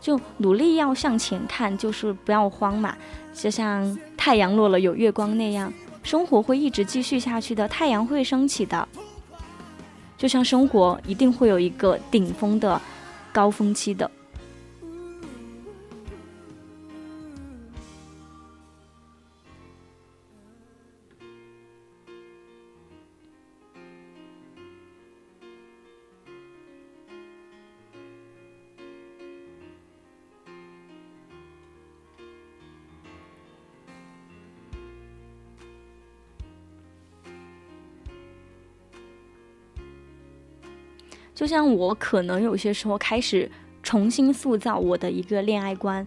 [0.00, 2.96] 就努力要向前看，就是不要慌嘛。
[3.32, 5.72] 就像太阳落了有月光那样，
[6.02, 8.88] 生活会一直继续下去的，太阳会升起的。
[10.16, 12.80] 就像生活一定会有一个顶峰的
[13.32, 14.10] 高峰期的。
[41.40, 43.50] 就像我可能有些时候开始
[43.82, 46.06] 重新塑造我的一个恋爱观，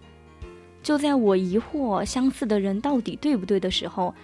[0.80, 4.14] 就在我疑惑相似的人到底对不对的时候，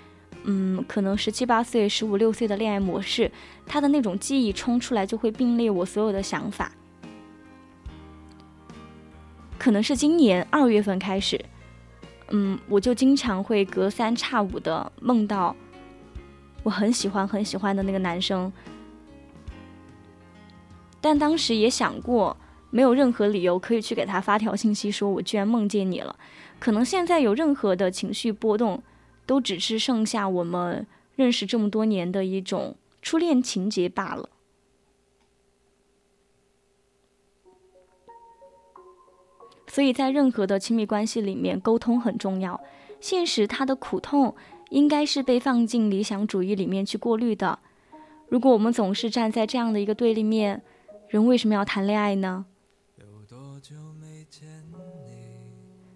[0.44, 3.28] 嗯，可能十七八岁、十五六岁的恋爱模式，
[3.66, 6.70] 他的那种记忆冲出来就会并列我所有的想法。
[9.58, 11.44] 可能是今年二月份开始，
[12.28, 15.56] 嗯，我就经常会隔三差五的梦到
[16.62, 18.52] 我很喜欢很喜欢的那个男生。
[21.00, 22.36] 但当时也想过，
[22.70, 26.14] 没有任何理由可以去给他发条信息，说我居然梦见你了。
[26.58, 28.82] 可能现在有任何的情绪波动，
[29.24, 30.86] 都只是剩下我们
[31.16, 34.28] 认识这么多年的一种初恋情节罢了。
[39.66, 42.60] 所以在任何的亲密关系里面，沟通很重要。
[43.00, 44.34] 现实它的苦痛
[44.68, 47.58] 应该是被放进理想主义里面去过滤的。
[48.28, 50.60] 如果我们总是站在这样的一个对立面，
[51.10, 52.46] 人为什么要谈恋爱呢？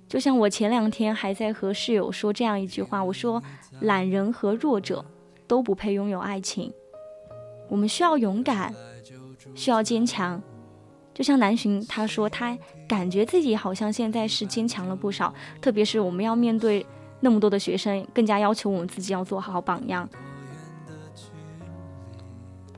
[0.09, 3.41] 就像我前两天还在和室友说这样一句话，我说
[3.81, 5.05] 懒人和弱者
[5.47, 6.73] 都不配拥有爱情。
[7.69, 8.75] 我们需要勇敢，
[9.55, 10.43] 需要坚强。
[11.15, 12.59] 就像南浔他说，他
[12.89, 16.85] 感觉自己好像现在是坚强了不少，特别是我们要面对
[17.21, 20.09] 那么多的学生，更加要求我们自己要做好榜样。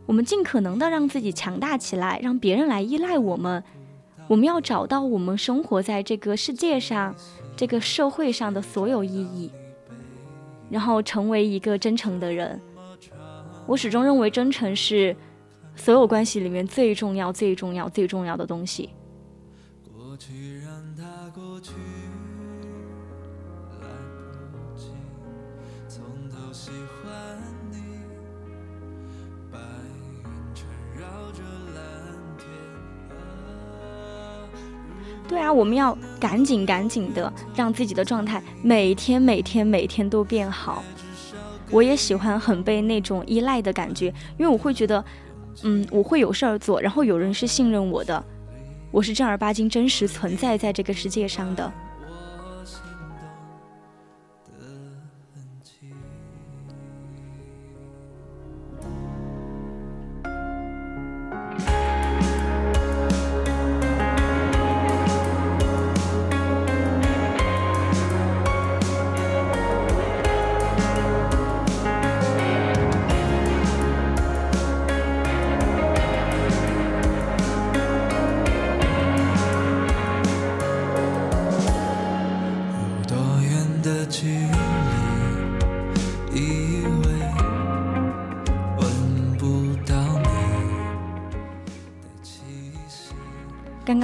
[0.06, 3.62] 我们尽可能的让自己强大起来，让别人来依赖我们。
[4.28, 7.14] 我们要找到我们生活在这个世界上、
[7.56, 9.50] 这个社会上的所有意义，
[10.70, 12.60] 然后成为一个真诚的人。
[13.66, 15.14] 我始终认为，真诚是
[15.74, 18.90] 所有关系里面最重要、最重要、最重要的东西。
[19.96, 20.55] 过去
[35.28, 40.82] 对啊，我们要赶紧赶紧的让自己的状态每天每天每天都变好。
[41.70, 44.06] 我也喜欢很被那种依赖的感觉，
[44.38, 45.04] 因为我会觉得，
[45.64, 48.24] 嗯，我会有事儿做，然后有人是信任我的，
[48.92, 51.72] 我是正儿八经真实存在在这个世界上的。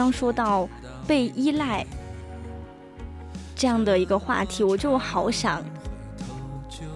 [0.03, 0.69] 刚说到
[1.07, 1.87] 被依赖
[3.55, 5.63] 这样的一个话题，我就好想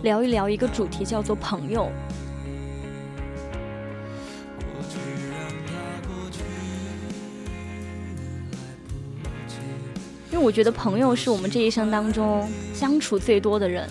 [0.03, 1.89] 聊一聊一个主题，叫做朋友。
[10.33, 13.89] 因为我觉得朋友是我们这一生当中相处最多的人，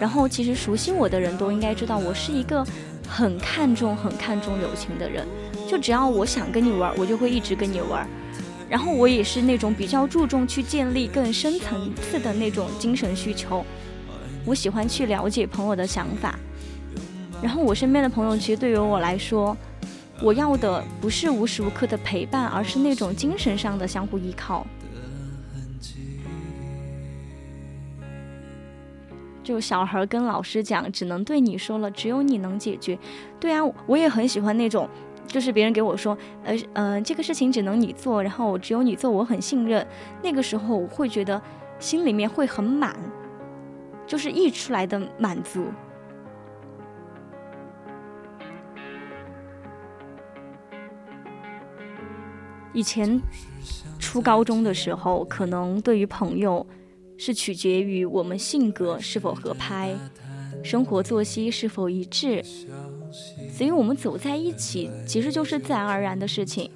[0.00, 2.66] 然后其实熟悉我的人都应该知道，我是一个
[3.06, 5.28] 很看重、很看重友情的人。
[5.68, 8.08] 就只要我想跟你玩，我就会一直跟你玩。
[8.74, 13.64] 然后我也是那种比较注重去建立更深层次的那种精神需求，
[14.44, 16.36] 我喜欢去了解朋友的想法。
[17.40, 19.56] 然后我身边的朋友，其实对于我来说，
[20.20, 24.66] 我要的不是无时无刻的陪伴，而是那种精神上的相互依靠。
[29.44, 32.98] 就小孩跟老师讲，只能对你说了，只有你能解决。
[33.38, 34.88] 对啊，我也很喜欢那种。
[35.26, 39.84] 就是别人给我说，呃，呃，这个事情只能你做，然后只有你做，我很信任。
[40.22, 41.40] 那个时候我会觉得
[41.78, 42.96] 心里面会很满，
[44.06, 45.66] 就是溢出来的满足。
[52.72, 53.20] 以前
[54.00, 56.66] 初高中的时候，可能对于朋友
[57.16, 59.94] 是取决于我们性格是否合拍，
[60.62, 62.42] 生活作息是否一致。
[63.52, 66.70] 所以我们走在一起，其实就是自然而然的事情。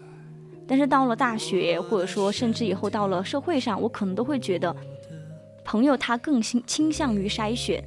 [0.66, 4.74] 但是到了大学，或者说甚至以后到了社会上，我可能都会觉得，
[5.64, 7.82] 朋友他更倾倾向于筛选，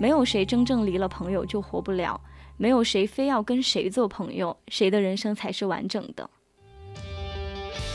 [0.00, 2.20] 没有谁真正离了朋友就活不了，
[2.56, 6.28] 没有谁非要跟谁做朋友，谁的人生才是完整的。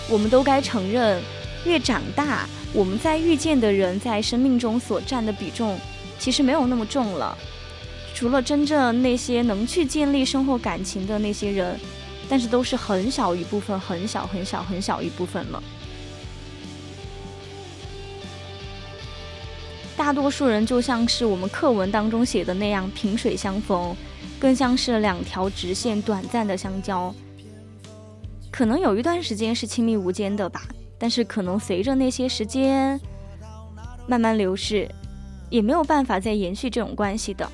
[0.09, 1.21] 我们都该承认，
[1.65, 5.77] 越长大，我们在遇见的人在生命中所占的比重，
[6.17, 7.37] 其实没有那么重了。
[8.17, 11.79] 除了真正那些能去建立深厚感情的那些人，
[12.27, 15.63] 但是都是很小一部分，很小很小很小一部分了。
[19.95, 23.95] 大多数人就像是我们课文当中写的那样萍水相逢，
[24.39, 27.13] 更像是两条直线短暂的相交。
[28.49, 30.63] 可能有一段时间是亲密无间的吧，
[30.97, 32.99] 但是可能随着那些时间
[34.07, 34.89] 慢慢流逝，
[35.51, 37.47] 也没有办法再延续这种关系的。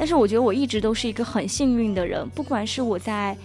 [0.00, 3.36] 但是我觉得我一直都是一个很幸运的人，不管是我在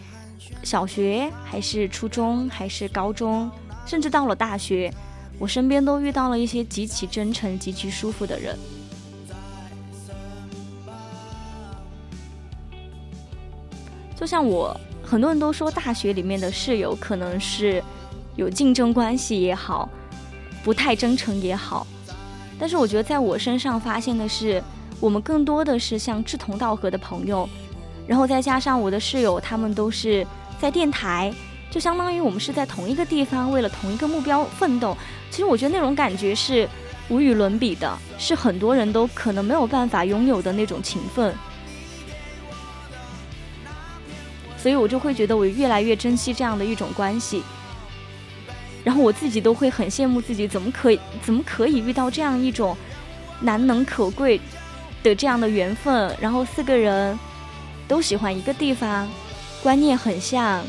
[0.63, 3.51] 小学，还是初中，还是高中，
[3.85, 4.89] 甚至到了大学，
[5.37, 8.57] 我身边都遇到了一些极其真诚、极其舒服的人。
[14.15, 17.83] 就像我，很多人都说大学里面的室友可能是
[18.37, 19.89] 有竞争关系也好，
[20.63, 21.85] 不太真诚也好。
[22.57, 24.63] 但是我觉得在我身上发现的是，
[24.99, 27.47] 我们更多的是像志同道合的朋友，
[28.07, 30.25] 然后再加上我的室友，他们都是
[30.59, 31.33] 在电台，
[31.69, 34.97] 就相当于我们是在同一个地方，为了同一个目标奋斗。
[35.29, 36.67] 其实我觉得那种感觉是
[37.09, 41.35] 无与伦比的，是很多人都可能没有办法拥有的那种情分。
[44.57, 47.43] 所以我就会觉得我越来越珍惜这样的一种关系。
[48.83, 52.75] 然后我自己都会很羡慕自己，怎么可以怎么可以遇到这样一种
[53.41, 54.39] 难能可贵
[55.05, 56.15] 的这样的缘分？
[56.19, 57.17] 然后四个人
[57.87, 59.07] 都喜欢一个地方，
[59.61, 60.65] 观念很像，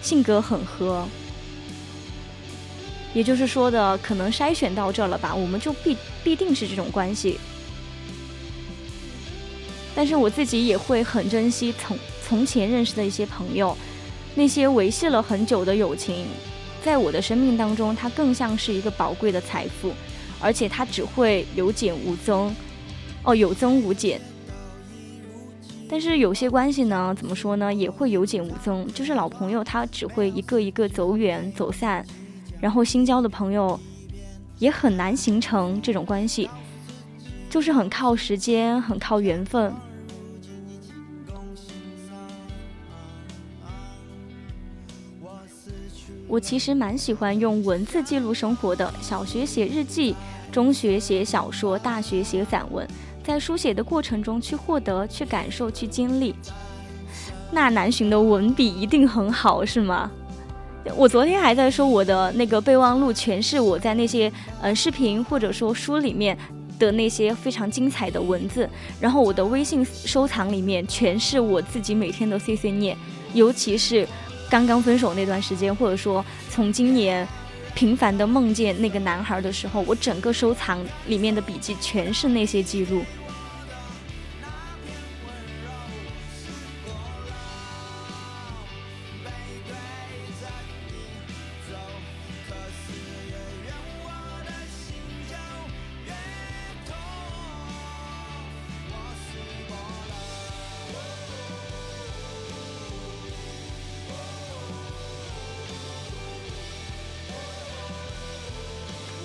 [0.00, 1.04] 性格很合，
[3.12, 7.40] 也就是说的，可能筛选到这了吧，我们就必必定是这种关系。
[9.94, 13.76] 但是我自己也会很珍惜从从前认识的一些朋友，
[14.36, 16.26] 那些维系了很久的友情。
[16.84, 19.92] 在我的生命当中，它更像是一个宝贵的财富，
[20.40, 22.54] 而且它只会有减无增，
[23.24, 24.20] 哦，有增无减。
[25.88, 32.04] 但是有些关系呢，怎么说呢，也会有减无增，就是老朋友他只会一个一个走远走散，
[32.60, 33.78] 然后新交的朋友
[34.58, 36.48] 也很难形成这种关系，
[37.50, 39.72] 就是很靠时间，很靠缘分。
[46.26, 48.90] 我其实蛮喜欢用文字记录生活的。
[49.02, 50.14] 小学写日记，
[50.50, 52.88] 中学写小说，大学写散文，
[53.24, 56.34] 在书写的过程中去获得、去感受、去经历。
[57.50, 60.10] 那南浔的文笔一定很好，是吗？
[60.96, 66.36] 我昨天还在说我的那个备忘录全是我在那些呃视频或者说书里面
[66.78, 68.68] 的那些非常精彩的文字，
[69.00, 72.96] 然后我的微信收藏里面全是我自己每天的碎碎念，
[73.34, 74.06] 尤其是。
[74.50, 77.26] 刚刚分手那段时间，或者说从今年
[77.74, 83.02] 频繁的梦见那个男孩的时候，我整个收藏里面的笔记全是那些记录。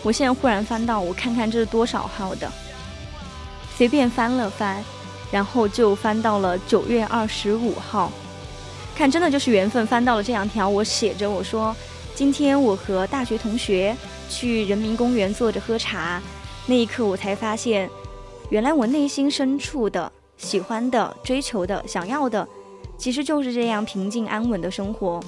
[0.07, 2.49] 我现在忽然翻到，我看看这是多少号的，
[3.75, 4.81] 随便翻了翻，
[5.29, 8.09] 然后就翻到了九月二十五号。
[8.95, 10.69] 看，真的就是缘分，翻到了这两条。
[10.69, 11.75] 我写着我说，
[12.15, 13.93] 今天我和大学同学
[14.29, 16.21] 去人民公园坐着喝茶，
[16.67, 17.89] 那一刻我才发现，
[18.49, 22.47] 原来我内心深处的喜欢的、追求的、想要的，
[22.97, 25.21] 其实就是这样平静安稳的生活。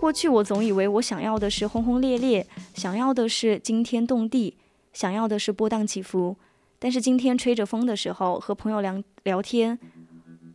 [0.00, 4.56] 过去我总以为我想要的是轰轰烈烈，想要的是惊天动地，
[4.94, 6.38] 想要的是波荡起伏。
[6.78, 9.78] 但是今天吹着风的时候，和朋友聊聊天，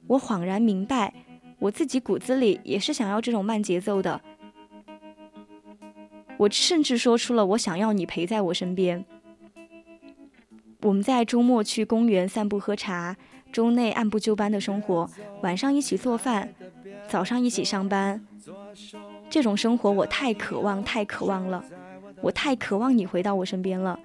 [0.08, 1.14] 我恍然明白，
[1.60, 4.20] 我自己骨子里也是想要这种慢节奏的。
[6.38, 9.06] 我甚至说出了我想要你陪在我身边。
[10.82, 13.16] 我们在周末去公园散步喝茶，
[13.54, 15.08] 周内按部就班的生活，
[15.44, 16.52] 晚上一起做饭，
[17.08, 18.26] 早上一起上班。
[19.30, 21.64] 这种生活我太渴望，太渴望了，
[22.22, 24.00] 我太渴望你回到我身边了。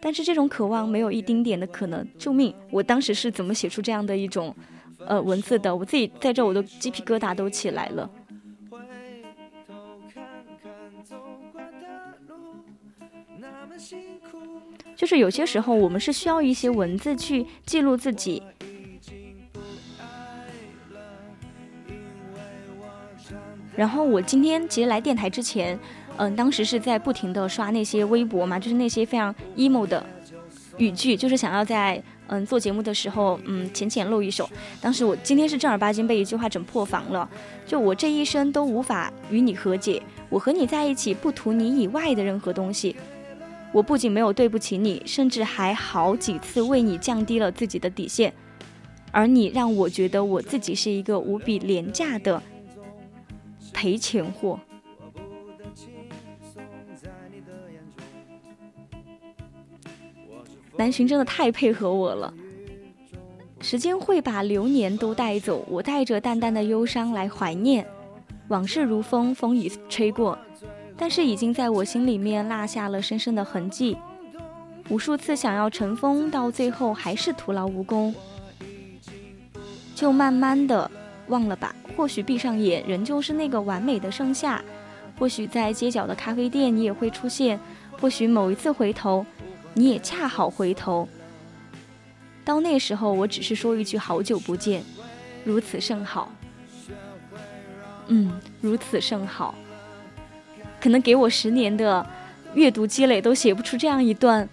[0.00, 2.06] 但是这种渴望没有一丁点的可能。
[2.18, 2.54] 救命！
[2.70, 4.54] 我当时是怎么写出这样的一种，
[5.06, 5.74] 呃，文字的？
[5.74, 8.10] 我自己在这我都鸡皮疙瘩都起来了。
[14.94, 18.42] 就是有些时候我们是需要一些文字去记录自己。
[23.76, 25.78] 然后我今天其实来电台之前，
[26.16, 30.04] 嗯，当时是在不停的刷那些微博嘛，就是那些非常 emo 的
[30.76, 34.48] 语句，就是想要在嗯做节目的时候，嗯浅浅露一手。
[34.80, 37.28] 当时我今天是正儿八经被一句话整破防了，
[37.66, 42.94] 就我这一生都无法与你和解，我和你在一起不图你以外的任何东西。
[43.72, 48.32] 我不仅没有对不起你，甚至还好几次为你降低了自己的底线，
[49.10, 52.40] 而你让我觉得我自己是一个无比廉价的。
[53.74, 54.58] 赔钱货，
[60.76, 62.32] 南浔真的太配合我了。
[63.60, 67.86] 时间会把流年都带走，我带着淡淡的忧伤来怀念。
[68.48, 70.38] 往事如风，风已吹过，
[70.96, 73.96] 但是已经在我心里面落下了深深的痕迹。
[74.90, 78.14] 无数次想要乘风，到最后还是徒劳无功，
[79.94, 80.90] 就慢慢的
[81.28, 81.74] 忘了吧。
[81.96, 84.60] 或许闭上眼，仍旧是那个完美的盛夏；
[85.18, 87.58] 或许在街角的咖啡店，你也会出现；
[88.00, 89.24] 或许某一次回头，
[89.74, 91.08] 你也恰好回头。
[92.44, 94.82] 到那时候，我只是说一句“好久不见”，
[95.44, 96.30] 如此甚好。
[98.08, 99.54] 嗯，如此甚好。
[100.80, 102.06] 可能给我十年的
[102.52, 104.46] 阅读积累，都写不出这样一段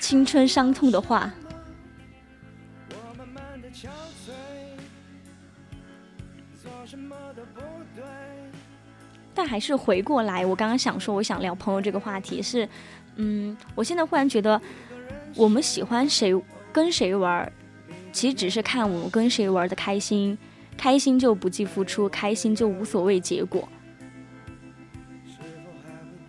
[0.00, 1.32] 青春伤痛的话。
[9.34, 12.68] 但还是回过来，我刚刚想说，我想聊朋友这个话题是，
[13.16, 14.60] 嗯，我现在忽然觉得，
[15.34, 16.32] 我们喜欢谁，
[16.72, 17.52] 跟谁玩，
[18.12, 20.38] 其实只是看我们跟谁玩的开心，
[20.76, 23.68] 开心就不计付出，开心就无所谓结果。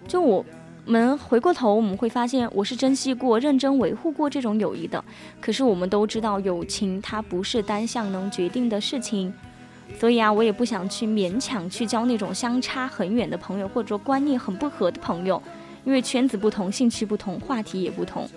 [0.07, 0.45] 就我
[0.85, 5.03] 们回过头，我们会发现，我是珍惜过、认真维护过这种友谊的。
[5.41, 9.33] 可是我们都知道，友情它不是单向能决定的事情。
[9.99, 15.41] 所以啊，我也不想去勉强去交那种相差很远的朋友，或者说观念很不合的朋友，
[15.85, 18.27] 因为圈子不同，兴趣不同，话题也不同。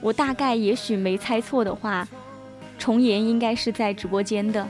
[0.00, 2.06] 我大概也许没猜错的话，
[2.76, 4.68] 重言应该是在直播间的。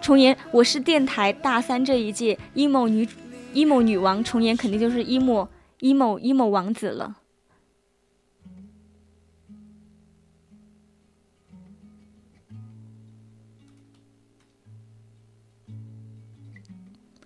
[0.00, 3.06] 重言，我是电台大三这一届 emo 女
[3.52, 5.46] emo 女王，重言肯定就是 emo
[5.80, 7.16] emo emo 王子了。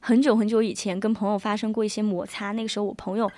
[0.08, 2.52] 很久很久以前，跟朋友发生过一些摩擦。
[2.52, 3.30] 那个时候，我朋友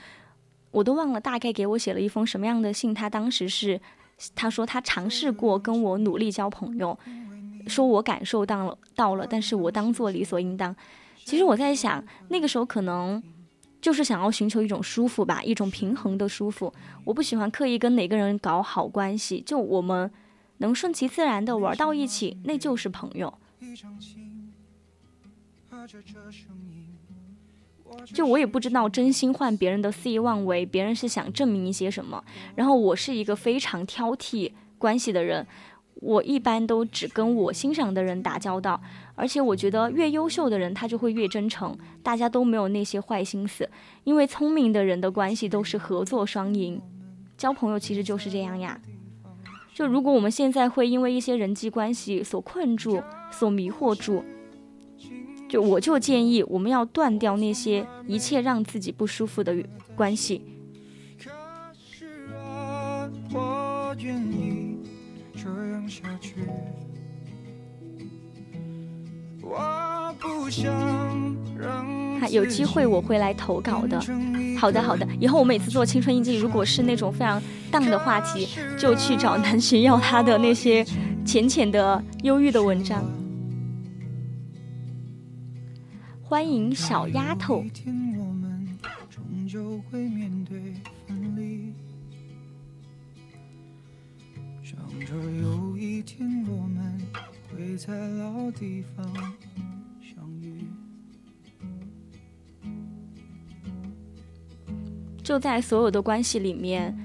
[0.71, 2.95] 我都忘了大概给我写了一封什么样的信。
[2.95, 3.81] 他当时是，
[4.37, 6.97] 他说他尝试过跟我努力交朋友，
[7.67, 10.73] 说我感受到了到了，但是我当做理所应当。
[11.25, 13.21] 其实我在想，那个时候可能
[13.81, 16.73] 就是想要寻求一种舒服吧，一种平衡的舒服。
[17.05, 20.09] 我不喜欢刻意跟哪个人搞好关系，就我们
[20.59, 23.35] 能顺其自然的玩到一起，那就是朋友。
[28.15, 32.23] 就我也不知道真心换别人的肆意妄为，别人是想证明一些什么。
[32.55, 35.45] 然后我是一个非常挑剔关系的人，
[35.95, 38.81] 我一般都只跟我欣赏的人打交道。
[39.17, 43.69] 而且我觉得越优秀的人他就会越真诚，大家都没有那些坏心思。
[44.05, 46.81] 因为聪明的人的关系都是合作双赢，
[47.37, 48.81] 交朋友其实就是这样呀。
[49.75, 54.25] 就如果我们现在会因为一些人际关系所困住、所迷惑住。
[55.51, 59.55] 就我就建议，我们要断掉那些一切让自己不舒服的
[59.97, 60.41] 关系。
[72.21, 74.01] 哈，有机会我会来投稿的。
[74.57, 77.43] 好的，好的，以后我每次做青春印记，如果是那种非常
[77.73, 78.47] 荡的话题，
[78.79, 80.85] 就去找南浔要他的那些
[81.25, 83.05] 浅浅的忧郁的文章。
[86.31, 87.65] 欢迎小丫头。
[105.25, 106.97] 就在所有的关系里面，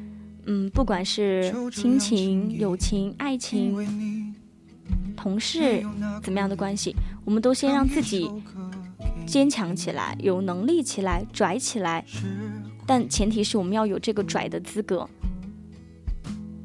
[0.45, 4.35] 嗯，不管是亲情、友情、爱情、
[5.17, 5.83] 同事
[6.21, 8.29] 怎么样的关系，我们都先让自己。
[9.25, 12.05] 坚强起来，有能力起来，拽起来，
[12.85, 15.07] 但前提是我们要有这个拽的资格。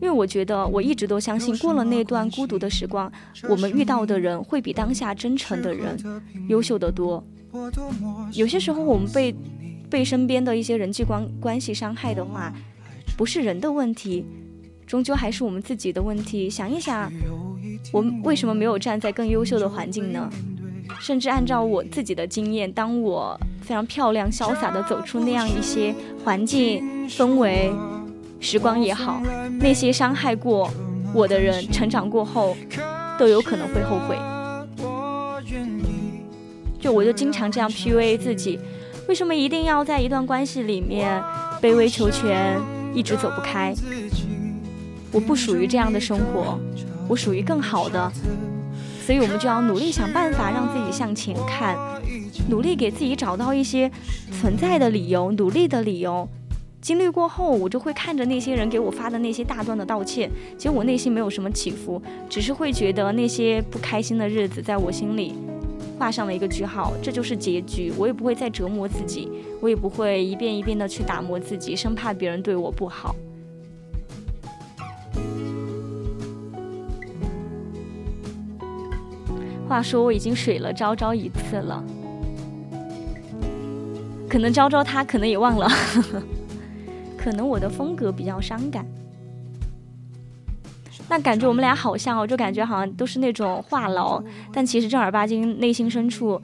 [0.00, 3.12] 因为我觉得，我一直都相信，过了那段孤独的时光，
[3.48, 7.22] 我们遇到的人会比当下真诚的人优秀的多。
[8.32, 9.34] 有些时候，我们被
[9.90, 12.50] 被身边的一些人际关关系伤害的话，
[13.14, 14.24] 不是人的问题，
[14.86, 16.48] 终究还是我们自己的问题。
[16.48, 17.12] 想一想，
[17.92, 20.30] 我们为什么没有站在更优秀的环境呢？
[20.98, 27.72] 甚至按照我自己的经验，当我非常漂亮、潇洒的走出那样一些环境氛围、
[28.40, 29.22] 时光也好，
[29.60, 30.70] 那些伤害过
[31.14, 32.56] 我的人，成长过后
[33.18, 34.16] 都有可能会后悔。
[36.80, 38.58] 就我就经常这样 PUA 自己，
[39.06, 41.22] 为什么一定要在一段关系里面
[41.60, 42.58] 卑微求全，
[42.94, 43.74] 一直走不开？
[45.12, 46.58] 我不属于这样的生活，
[47.06, 48.10] 我属于更好的。
[49.10, 51.76] 所以，我们就要努力想办法让自己向前看，
[52.48, 53.90] 努力给自己找到一些
[54.30, 56.28] 存在的理由、努力的理由。
[56.80, 65.34] 经历过后，我就会看着那些人给我发的那些大段的道歉，其实我内心没有什么起伏，只是会觉得那些不开心的日子在我心里
[65.98, 67.92] 画上了一个句号，这就是结局。
[67.98, 69.28] 我也不会再折磨自己，
[69.60, 73.16] 我也不会一遍一遍的去打磨自己，生怕别人对我不好。
[79.70, 81.84] 话说我已经水了昭昭一次了，
[84.28, 85.70] 可能昭昭他可能也忘了，
[87.16, 88.84] 可能我的风格比较伤感。
[91.08, 94.20] 那感觉我们俩好像哦，就感觉好像都是那种话痨，
[94.52, 96.42] 但其实正儿八经内心深处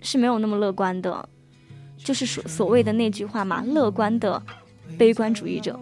[0.00, 1.28] 是没有那么乐观的，
[1.96, 4.40] 就是所所谓的那句话嘛，乐观的
[4.96, 5.76] 悲观主义者。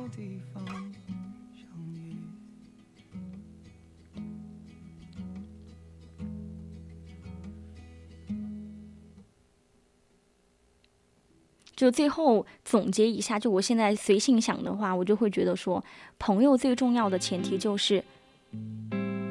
[11.76, 15.82] 就最后总结一下，就我现在随性想的话，我就会觉得说，
[16.18, 18.02] 朋友最重要的前提就是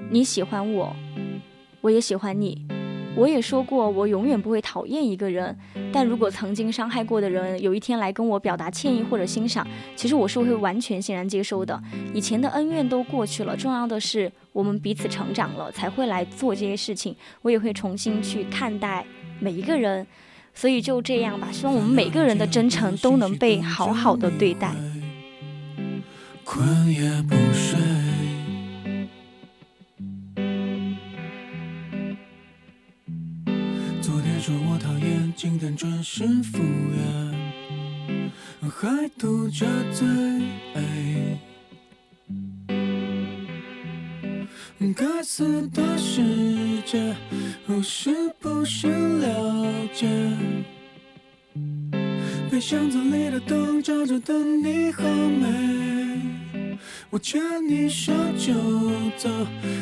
[0.10, 0.96] 你喜欢我，
[1.82, 2.66] 我也喜欢你。
[3.16, 5.56] 我也说过，我永远不会讨厌一个人，
[5.92, 11.80] 但如果曾经伤害过的人有一天来跟我表达歉意或者欣赏，其实我是会完全欣然接收的。
[12.12, 17.16] 以前的恩怨都过去了，重要的是我们彼此成长了，才会来做这些事情。
[17.44, 19.06] 我也会重新去看待
[19.40, 20.08] 每一个人。
[20.54, 24.74] 所以就这样吧，希望我们每个人的真诚都能被好好的对待。
[26.44, 27.80] 困也不睡。
[34.02, 37.02] 昨天说我讨厌，今天准时赴约，
[38.70, 40.06] 还嘟着嘴。
[44.94, 46.22] 该死的世
[46.86, 47.16] 界，
[47.82, 48.88] 是不是
[49.20, 50.08] 了解？
[52.52, 56.78] 被箱子里的灯照着的你好美，
[57.10, 58.54] 我牵你手就
[59.18, 59.30] 走，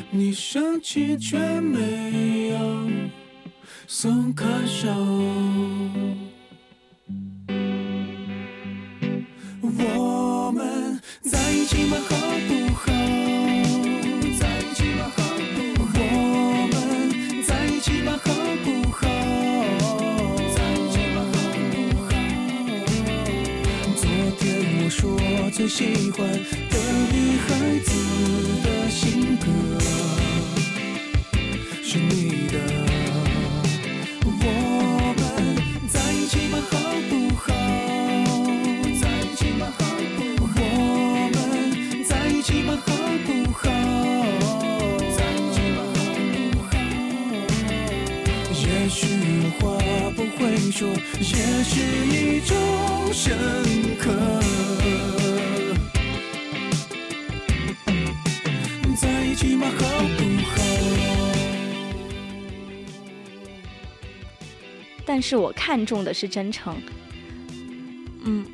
[0.09, 2.89] 你生气却没有
[3.88, 4.88] 松开手。
[25.62, 26.76] 最喜欢的
[27.14, 27.49] 女孩
[27.86, 27.93] 子
[28.64, 29.45] 的性格
[31.84, 32.57] 是你的。
[34.26, 34.28] 我
[35.16, 35.22] 们
[35.88, 36.57] 在一起吧？
[36.68, 36.74] 好
[37.12, 37.45] 不好？
[38.99, 39.70] 在一起吧？
[39.78, 39.86] 好
[40.36, 40.57] 不好？
[40.64, 41.38] 我们
[42.05, 42.74] 在一起吧？
[42.84, 42.89] 好
[43.24, 43.62] 不好？
[45.16, 45.80] 在一起吧？
[45.93, 46.01] 好
[46.53, 46.74] 不好？
[48.49, 48.97] 也许
[49.59, 49.62] 话
[50.16, 50.89] 不会说，
[51.20, 51.30] 也
[51.64, 51.72] 是
[52.09, 52.49] 一种
[53.14, 53.38] 深
[53.99, 54.09] 刻。
[65.14, 66.74] 但是我看重的是真诚。
[68.24, 68.45] 嗯，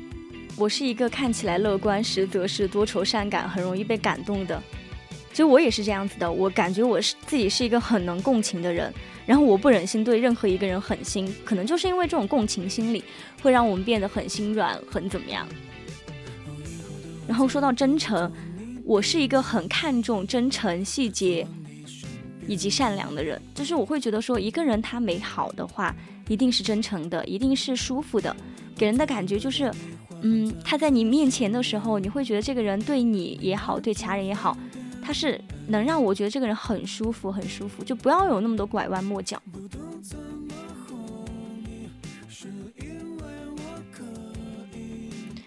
[0.56, 4.60] 我是一个看起来乐观，实则是多愁善感，很容易被感动的。
[5.30, 8.92] 其实我也是这样子的，我感觉我是自己是一个很能共情的人，
[9.24, 13.04] 然后我不忍心对任何一个人狠心，可能就是因为这种共情心理，
[13.40, 15.46] 会让我们变得很心软，很怎么样。
[17.28, 18.32] 然后说到真诚，
[18.84, 21.46] 我是一个很看重真诚细节
[22.48, 25.94] 以及善良的人，就是我会觉得说，一个人他美好的话，
[26.28, 28.34] 一定是真诚的，一定是舒服的，
[28.76, 29.72] 给人的感觉就是，
[30.22, 34.56] 嗯，他在你面前的时候，你会觉得这个人对你也好，对其他人也好，
[35.02, 39.40] 他是能让我觉得这个人很舒服，很舒服，就不要有那么多拐弯抹角。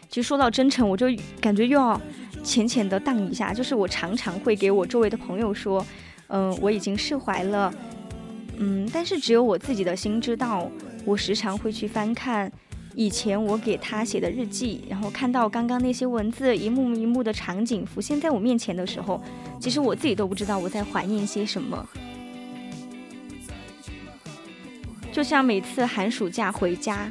[0.09, 1.07] 其实说到真诚，我就
[1.39, 1.99] 感觉又要
[2.43, 5.85] 浅浅的荡一下，就是我常常会给我周围的朋友说，
[6.27, 7.73] 嗯、我已经释怀了，
[8.63, 10.69] 嗯，但是只有我自己的心知道。
[11.03, 12.49] 我时常会去翻看
[12.93, 19.19] 以前我给他写的日记，然后看到刚刚那些文字一幕一幕的场景浮现在我面前的时候，
[19.59, 21.89] 其实我自己都不知道我在怀念些什么。
[25.11, 27.09] 就像每次寒暑假回家，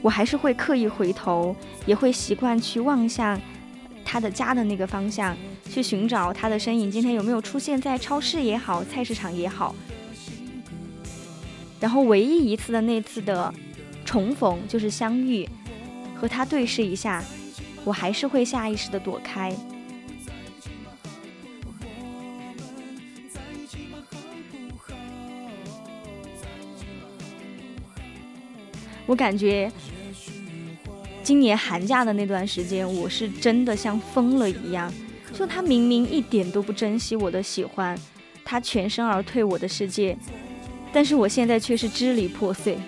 [0.00, 1.56] 我还是会刻意回头，
[1.86, 3.38] 也会习惯去望向
[4.04, 5.36] 他的家的那个方向，
[5.68, 6.88] 去寻找他的身影。
[6.88, 9.74] 今天有没有出现在超市也好，菜市场也好？
[11.80, 13.52] 然后唯一一次的那次的
[14.04, 15.48] 重逢，就是相遇，
[16.14, 17.24] 和他对视一下，
[17.84, 19.54] 我还是会下意识的躲开。
[29.06, 29.72] 我感觉
[31.22, 34.92] 今年寒假的那段时间，我是真的像疯了一样。
[35.32, 37.96] 就他明明一点都不珍惜我的喜欢，
[38.44, 40.18] 他全身而退我的世界，
[40.92, 42.78] 但是我现在却是支离破碎。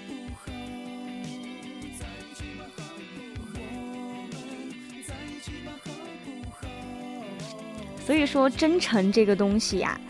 [8.04, 10.00] 所以说，真诚这个东西呀、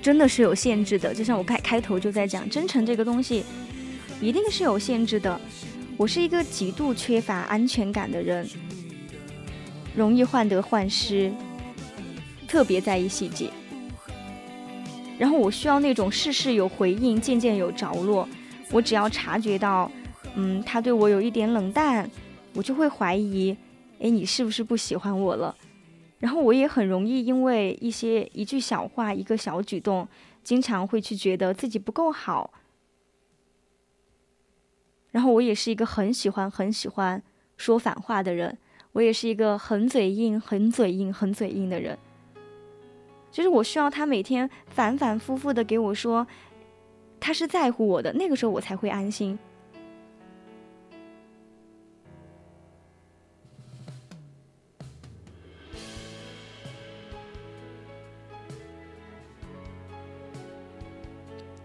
[0.00, 1.12] 真的是有限制的。
[1.12, 3.44] 就像我开开头就在讲，真诚这个东西
[4.20, 5.40] 一定是有限制的。
[5.96, 8.48] 我是一个极度缺乏安全感的人，
[9.96, 11.32] 容易患得患失，
[12.46, 13.50] 特别在意细节。
[15.20, 18.26] 然后我需要那种事事有回应，件件有着落。
[18.72, 19.92] 我只要察觉到，
[20.34, 22.10] 嗯，他对我有一点冷淡，
[22.54, 23.54] 我就会怀疑，
[24.00, 25.54] 哎，你是不是不喜欢我了？
[26.20, 30.08] 然后我也很容易因为一些一句小话、一个小举动，
[30.42, 32.54] 经常会去觉得自己不够好。
[35.10, 37.22] 然后我也是一个很喜欢、很喜欢
[37.58, 38.56] 说反话的人，
[38.92, 41.98] 我也是一个很嘴硬、很嘴硬、很嘴硬的人。
[43.30, 46.26] 就是我需要他每天反反复复的给我说，
[47.18, 49.38] 他是在乎我的，那个时候我才会安心。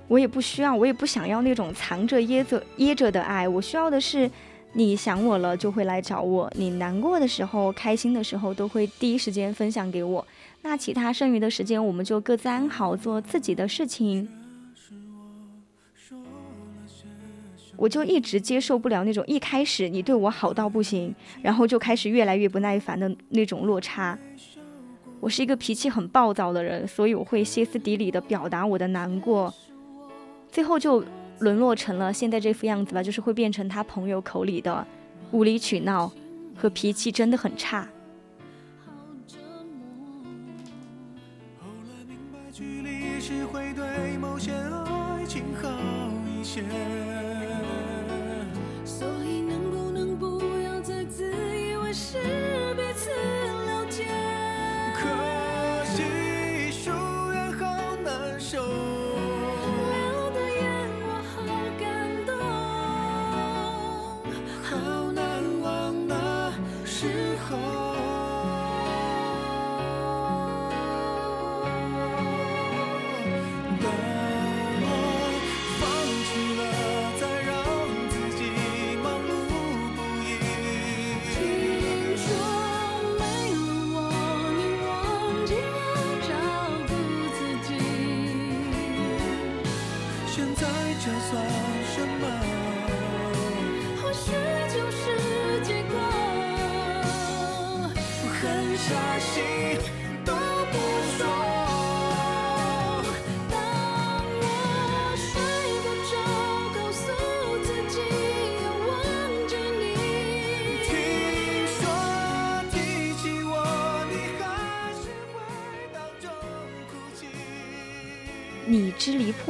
[0.07, 3.49] 我也不需要，我也不想要那种藏着掖着掖着的爱。
[3.49, 4.29] 我需要的是，
[4.73, 10.25] 你想我了就会来找我，你难过的时候、开心的时候都会第一时间分享给我。
[10.67, 14.27] 那其他剩余的时间，我们就各自安好，做自己的事情。
[17.77, 21.13] 我就一直接受不了那种一开始你对我好到不行，
[21.43, 24.17] 然后就开始越来越不耐烦的那种落差。
[25.19, 29.53] 我是一个脾气很暴躁的人，所以我会歇斯底里的表达我的难过，
[30.49, 31.05] 最后就
[31.37, 34.87] 沦落成了现在这副样子吧，就是会变成他朋友口里的
[35.29, 36.11] 无理取闹
[36.55, 37.87] 和脾气真的很差。
[43.27, 45.67] 是会对某些爱情好
[46.29, 46.61] 一些。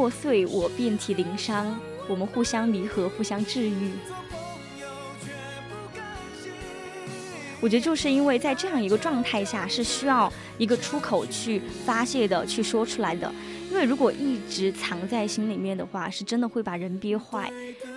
[0.06, 1.76] 破碎，我遍体鳞伤，
[2.08, 3.90] 我们互相弥合，互相治愈。
[7.60, 13.34] 我觉得就是因为在这样一个状态下，是需要一个出口去发泄的，去说出来的。
[13.72, 17.52] 因为如果一直藏在心里面的话，是真的会把人憋坏。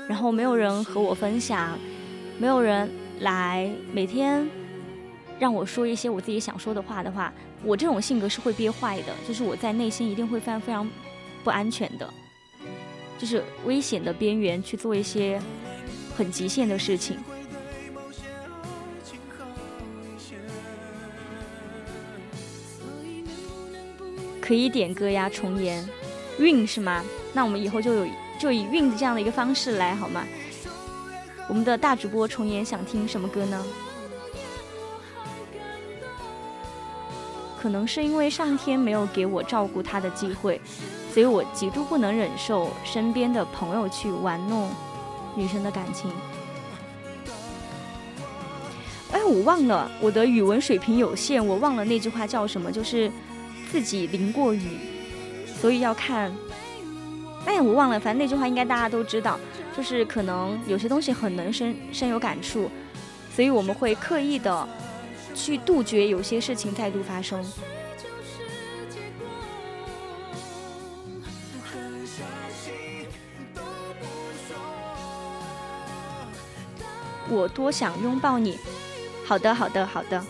[0.09, 1.79] 然后没有人和我分享，
[2.39, 2.91] 没有人
[3.21, 4.49] 来每天
[5.39, 7.31] 让我说一些我自己想说的话的话，
[7.63, 9.13] 我这种性格是会憋坏的。
[9.29, 10.89] 就是我在内心一定会非常非常。
[11.49, 12.13] 不安全的，
[13.17, 15.41] 就是危险的边缘去做一些
[16.15, 17.17] 很极限的事情。
[24.43, 25.89] 可以点歌呀，重言，
[26.39, 27.03] 韵是吗？
[27.33, 28.07] 那我们以后就有
[28.39, 30.27] 就以韵的这样的一个方式来好吗？
[31.49, 33.65] 我们的大主播重言想听什么歌呢？
[37.59, 40.61] 可能是因为上天没有给我照顾他的机会。
[41.19, 44.71] 所以我极度不能忍受身边的朋友去玩弄
[45.35, 46.09] 女生的感情。
[49.11, 53.11] 哎，我忘了我的语文水平有限，我忘了那句话叫什么，就是
[53.69, 54.79] 自己淋过雨，
[55.61, 56.33] 所以要看。
[57.47, 59.41] 哎，我忘了，反正那句话应该大家都知道，
[59.77, 62.71] 就是可能有些东西很能深深有感触，
[63.35, 64.69] 所以我们会刻意的
[65.35, 67.45] 去杜绝有些事情再度发生。
[77.31, 78.59] 我多想拥抱你，
[79.25, 80.25] 好的，好的，好的。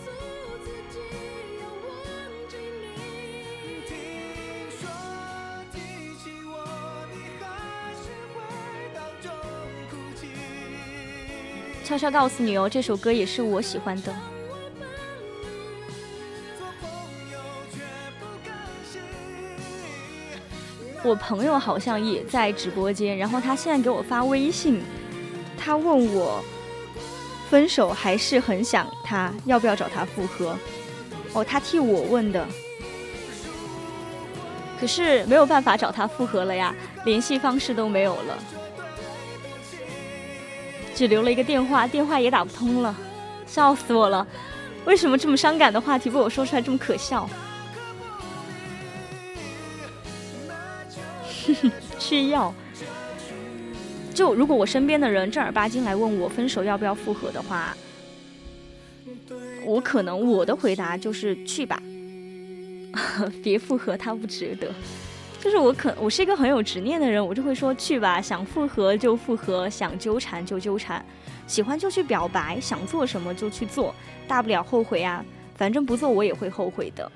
[11.85, 14.13] 悄悄告诉你哦，这首歌也是我喜欢的。
[21.01, 24.83] 我朋友好像也在直播间，然后他现在给我发微信。
[25.57, 26.43] 他问我
[27.49, 30.55] 分手还是很想他，要不要找他复合？
[31.33, 32.47] 哦，他替我问的。
[34.79, 36.73] 可是没有办法找他复合了呀，
[37.05, 38.37] 联系方式都没有了，
[40.95, 42.95] 只留了一个电话，电话也打不通了，
[43.45, 44.25] 笑死我了！
[44.85, 47.29] 为什么这么伤感的话题被我说出来这么可笑？
[51.99, 52.53] 吃药。
[54.19, 57.73] 就如果我身边的人正儿八经来问我分手要不要复合的话，
[59.63, 61.81] 我可能我的回答就是去吧。
[63.41, 64.69] 别复合，他不值得。
[65.39, 71.01] 就是我可，我是一个很有执念的人，我就会说去吧，想复合就复合，想纠缠就纠缠，
[71.47, 73.95] 喜欢就去表白，想做什么就去做，
[74.27, 75.23] 大不了后悔啊，
[75.55, 77.09] 反正不做我也会后悔的。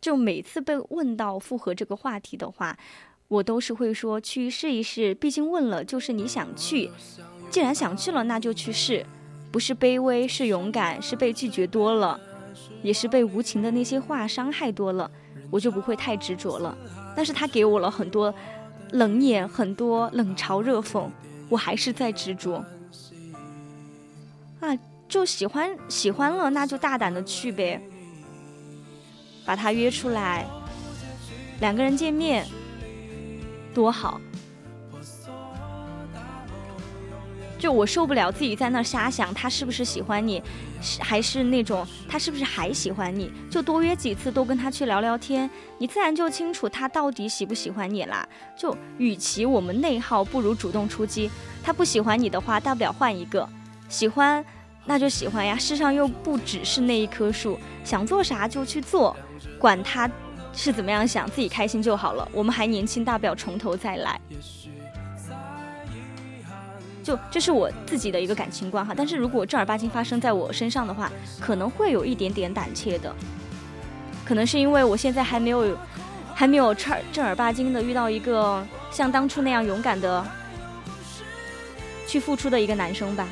[0.00, 2.76] 就每次被问到复合这个话题的话，
[3.28, 6.90] 我都是会说去试一试，毕竟问了就是你想去。
[7.50, 9.04] 既然想去了，那就去试，
[9.50, 12.18] 不是卑微，是勇敢，是被拒绝多了，
[12.82, 15.10] 也是被无情的那些话伤害多了，
[15.50, 16.76] 我就不会太执着了。
[17.16, 18.32] 但是他给我了很多
[18.92, 21.08] 冷眼，很多冷嘲热讽，
[21.48, 22.64] 我还是在执着。
[24.60, 24.78] 啊，
[25.08, 27.82] 就喜欢喜欢了，那就大胆的去呗，
[29.50, 30.46] 把他约出来，
[31.58, 32.46] 两个人见面，
[33.74, 34.20] 多好。
[37.58, 40.40] 就我受不了自己在那瞎想，他是不是喜欢你，
[41.00, 43.28] 还是那种他是不是还喜欢你？
[43.50, 48.24] 就多约几次，多跟他去聊聊天，你自然就清楚他到底喜不喜欢你啦。
[48.56, 51.28] 就与其我们内耗，不如主动出击。
[51.60, 53.44] 他不喜欢你的话，大不了换一个；
[53.88, 54.44] 喜欢，
[54.84, 55.58] 那就喜欢呀。
[55.58, 59.14] 世上又不只是那一棵树，想做啥就去做，
[59.58, 60.10] 管他
[60.52, 62.28] 是怎么样想，自己开心就好了。
[62.32, 64.20] 我们还年轻，大不了从头再来。
[67.02, 71.10] 就这是我自己的一个感情观哈，但是如果正儿八经发生在我身上的话，
[71.40, 73.14] 可能会有一点点胆怯的，
[74.24, 75.76] 可能是因为我现在还没有，
[76.34, 80.24] 还没有正正儿八经的遇到一个像当初那样勇敢的
[82.06, 83.26] 去付出的一个男生吧。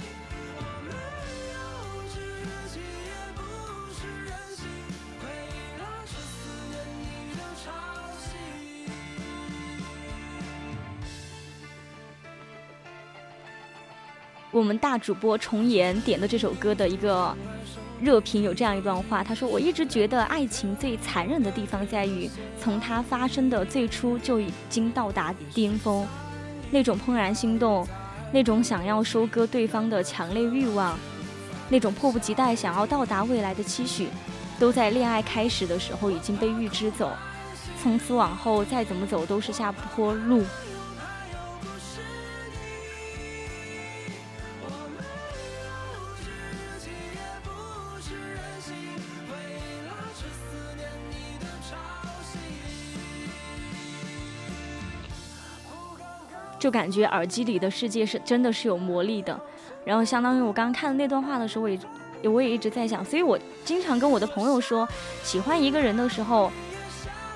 [14.59, 17.35] 我们大主播重言点的这首歌的一个
[18.01, 22.29] 热评有这样一段话，他说：“我一直觉得爱情最残忍的地方在于，
[22.61, 26.07] 从它发生的最初就已经到达巅峰，
[26.71, 27.87] 那种怦然心动，
[28.33, 30.99] 那种想要收割对方的强烈欲望，
[31.69, 34.09] 那种迫不及待想要到达未来的期许，
[34.59, 37.13] 都在恋爱开始的时候已经被预知走，
[37.83, 40.45] 从此往后再怎么走都是下坡路。”
[56.59, 59.39] 就感觉耳机里的世界是真的是有魔力的，
[59.85, 61.79] 然后相当于我刚刚看的那段话的时候，我也
[62.29, 64.87] 我也一直在想，所以我经常跟我的朋友说，
[65.23, 66.51] 喜欢一个人的时候，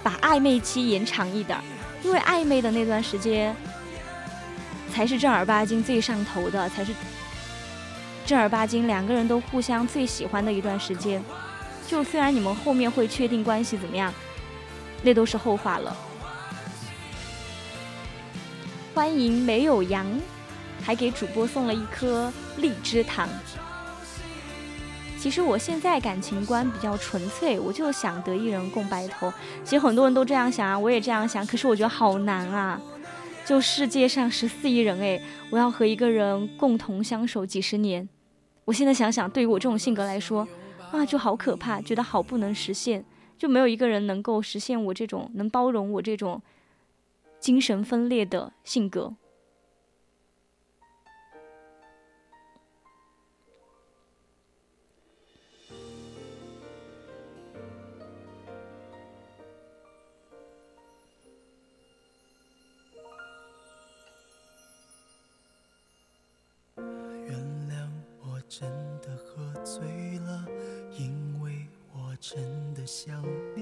[0.03, 1.59] 把暧昧期延长一点，
[2.03, 3.55] 因为暧昧的那段时间
[4.91, 6.93] 才是正儿八经最上头的，才是
[8.27, 11.23] 正儿八经两个人都互相最喜欢的一段时间。
[11.87, 14.13] 就虽然你们后面会确定关系怎么样，
[15.03, 15.97] 那都是后话了。
[18.95, 20.07] 欢迎没有羊，
[20.83, 23.27] 还给主播送了一颗荔枝糖。
[25.19, 29.33] 其实我现在感情观比较纯粹，我就想得一人共白头。
[29.65, 31.47] 其实很多人都这样想啊，我也这样想。
[31.47, 32.79] 可是我觉得好难啊！
[33.47, 38.07] 就世界上十四亿人，哎，我要和一个人共同相守几十年。
[38.67, 40.47] 我现在想想，对于我这种性格来说，
[40.91, 43.03] 啊，就好可怕，觉得好不能实现。
[43.39, 46.43] 就没有一个人能够实现我这种，能包容我这种。
[47.43, 49.17] 精神分裂的性格。
[66.77, 67.37] 原
[67.69, 67.89] 谅
[68.21, 68.71] 我真
[69.01, 69.85] 的喝醉
[70.21, 70.47] 了，
[70.97, 73.21] 因为我真的想
[73.57, 73.62] 你。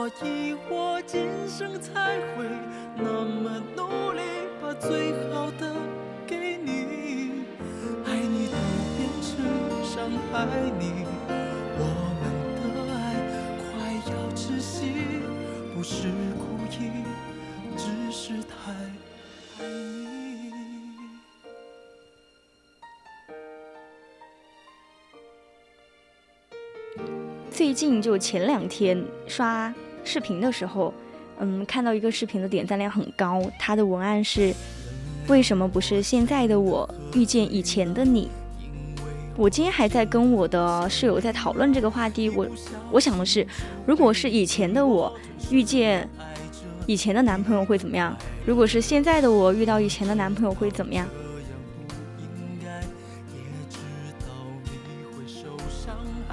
[0.00, 2.44] 所以我今生才会
[2.96, 4.22] 那么努力，
[4.60, 5.76] 把最好的
[6.26, 7.44] 给你。
[8.06, 8.56] 爱你都
[8.96, 9.28] 变成
[9.84, 10.46] 伤害
[10.80, 11.04] 你，
[11.76, 11.84] 我
[12.18, 12.22] 们
[12.56, 12.60] 的
[12.92, 12.96] 爱
[13.60, 13.68] 快
[14.10, 14.90] 要窒息，
[15.74, 16.08] 不是
[16.38, 17.04] 故意，
[17.76, 18.72] 只是太
[19.62, 20.50] 爱你。
[27.50, 29.72] 最近就前两天刷
[30.04, 30.92] 视频的时候，
[31.38, 34.52] 嗯，看到一个视频的点赞量很高，它的文案是：
[35.28, 38.28] 为什么不是现在的我遇见以前的你？
[39.36, 42.46] 我今天还在跟我的室友在讨论这个话题，我
[42.90, 43.46] 我想的是，
[43.86, 45.12] 如果是以前的我
[45.50, 46.06] 遇见
[46.86, 48.14] 以前的男朋友会怎么样？
[48.44, 51.06] 如果是现在的我遇到以前的男朋友会怎么样？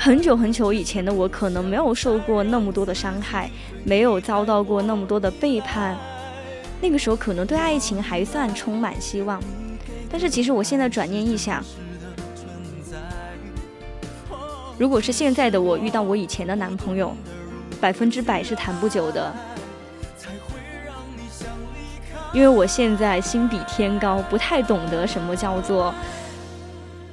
[0.07, 3.51] 很久很久以前的我，可能没有受过那么多的伤害，
[3.83, 5.97] 没有遭到过那么多的背叛。
[6.79, 9.37] 那个时候可能对爱情还算充满希望，
[10.09, 11.61] 但是其实我现在转念一想，
[14.77, 17.13] 如果是现在的我遇到我以前的男朋友，
[17.81, 19.35] 百分之百是谈不久的。
[22.31, 25.93] 因为我现在心比天高，不太懂得什么叫做，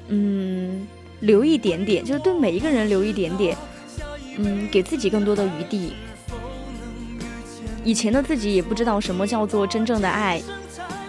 [0.07, 0.87] 嗯。
[1.25, 3.57] 留一点点，就是对每一个人留一点点，
[4.37, 5.95] 嗯，给自己更多的余地。
[7.83, 10.41] 以前的自己也不知道什么叫做真正的爱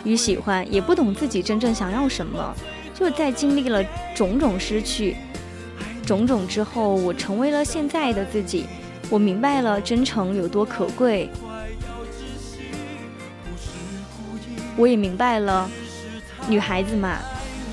[0.03, 2.55] 与喜欢，也不懂自己真正想要什么。
[2.93, 3.83] 就在经历了
[4.15, 5.17] 种种失去、
[6.05, 8.65] 种种之后，我成为了现在的自己。
[9.09, 11.29] 我明白了真诚有多可贵，
[14.77, 15.69] 我也明白了，
[16.47, 17.19] 女孩子嘛，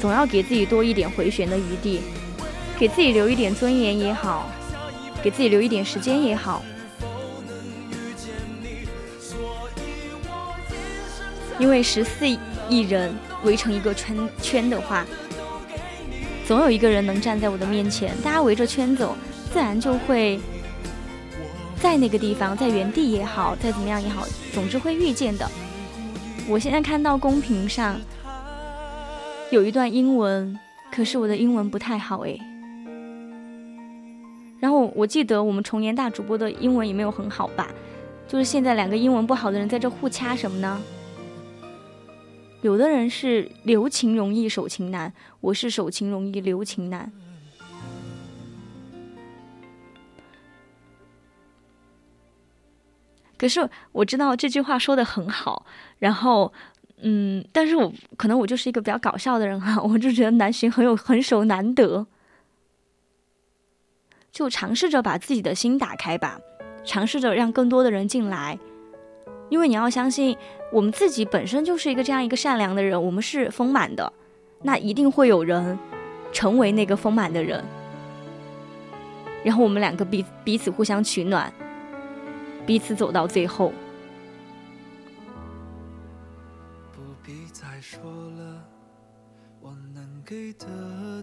[0.01, 2.01] 总要给自己多一点回旋的余地。
[2.83, 4.51] 给自己留一点尊严也好，
[5.23, 6.65] 给自己留一点时间也好，
[11.61, 12.27] 因为十四
[12.69, 13.15] 亿人
[13.45, 15.07] 围成一个圈圈的话，
[16.45, 18.21] 总有一个人能站在我的面前。
[18.21, 19.17] 大家围着圈走，
[19.53, 20.41] 自然就会
[21.81, 25.49] 在那个地方，在原地也好，再怎么样也好，总之会遇见的。
[26.49, 28.01] 我现在看到公屏上
[29.53, 30.59] 有一段英文，
[30.91, 32.41] 可是我的英文不太好诶。
[34.95, 37.69] 我记得我们重言大主播的英文也没有很好吧，
[38.29, 40.81] 就是现在两个英文不好的人在这互掐什么呢？
[42.61, 47.13] 有的人是留情容易守情难，我是守情容易留情难。
[53.37, 55.67] 可是我知道这句话说的很好，
[55.99, 56.53] 然后
[57.01, 62.07] 嗯，但是我可能我就是一个比较搞笑的人哈， 我就觉得难寻很有很守难得。
[64.33, 66.41] 就尝试着把自己的心打开吧，
[66.85, 68.59] 尝试着让更多的人进来，
[69.51, 70.35] 因为你要相信，
[70.73, 74.11] 我们自己本身就是一个这样一个善良的人，我们是丰满的，
[74.63, 75.79] 那一定会有人
[76.33, 77.63] 成为那个丰满的人，
[79.45, 81.53] 然后我们两个彼彼此互相取暖，
[82.65, 83.71] 彼此走到最后。
[86.91, 88.01] 不必再说
[88.39, 88.65] 了，
[89.61, 90.67] 我能给的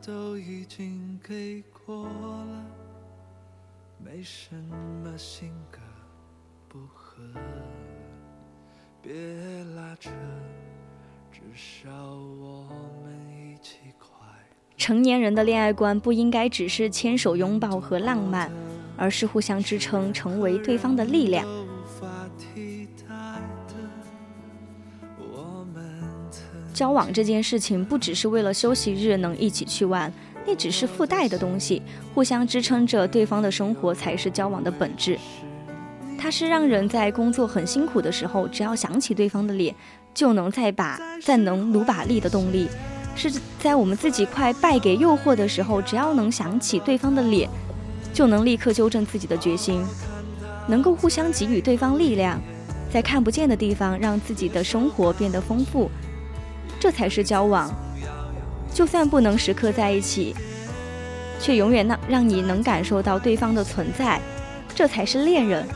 [0.05, 2.65] 都已经给过了。
[4.11, 4.55] 没什
[5.03, 5.77] 么性格
[6.67, 7.21] 不合，
[9.03, 9.13] 别
[9.75, 10.09] 拉扯，
[11.31, 12.65] 至少我
[13.03, 14.09] 们一起快。
[14.77, 18.51] 成年人的恋爱观不应该只是牵手拥抱和浪漫，
[18.97, 21.47] 而是互相支撑，成为对方的力量。
[26.73, 30.11] 交往这件事情不只是为了休息日能一起去玩。
[30.49, 31.79] 那只是附带的东西，
[32.11, 35.15] 互相支撑着对方的生活才是交往的本质。
[36.17, 39.75] 它是让人在工作很辛苦的时候，只要想起对方的脸，
[40.11, 42.67] 就能再把再能努把力的动力，
[43.15, 47.47] 是在我们自己快败给诱惑的时候，只要能想起对方的脸，
[48.11, 49.85] 就能立刻纠正自己的决心，
[50.67, 52.41] 能够互相给予对方力量，
[52.91, 55.91] 在看不见的地方让自己的生活变得丰富，
[56.79, 57.71] 这才是交往。
[58.73, 60.35] 就算不能时刻在一起，
[61.39, 64.21] 却永远让让你能感受到对方的存在，
[64.73, 65.67] 这才是恋人。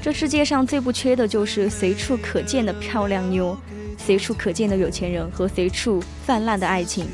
[0.00, 3.56] 这世界上最不缺的就是随处可见的漂亮妞，
[3.98, 7.06] 随处可见的有钱人和随处泛滥的爱情，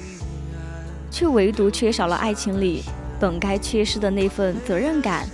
[1.11, 2.83] 却唯独缺少了爱情里
[3.21, 5.25] 本该缺失的那份责任感、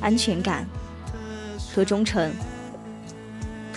[0.00, 0.64] 安全感
[1.74, 2.32] 和忠诚。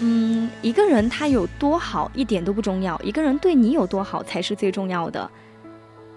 [0.06, 5.32] 嗯，一个人他有多好一点都不重要，一个人对你有多好才是最重要的。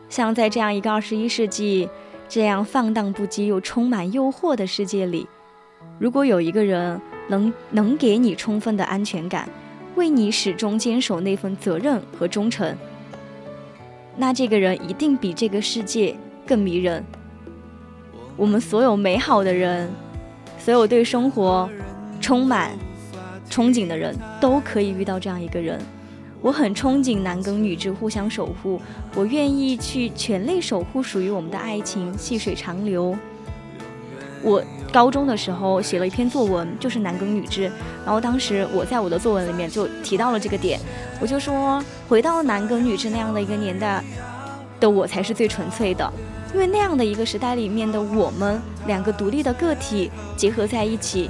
[0.09, 1.89] 像在这样一个二十一世纪，
[2.29, 5.29] 这样放荡不羁又充满诱惑的世界里。
[6.01, 9.49] 如果有一个人能能给你充分的安全感，
[9.95, 12.77] 为你始终坚守那份责任和忠诚，
[14.17, 17.05] 那这个人一定比这个世界更迷人。
[18.37, 19.89] 我们所有美好的人，
[20.59, 21.71] 所有对生活
[22.21, 22.77] 充满
[23.51, 25.81] 憧憬的人，都可以遇到这样一个人。
[26.41, 28.81] 我很憧憬男耕女织互相守护，
[29.15, 33.17] 我愿意去全力守护属于我们的爱情，细水长流。
[34.43, 34.63] 我。
[34.93, 37.65] 高中的时候写了一篇作文，就是男耕女织。
[38.05, 40.81] 然后当时我在我的作文里面就提到了这个点，
[41.21, 44.03] 我就说回到男耕女织那样的一个年代
[44.81, 46.11] 的我才是最纯粹的，
[46.55, 51.29] 因为那样的一个时代里面的我们两个独立的个体结合在一起，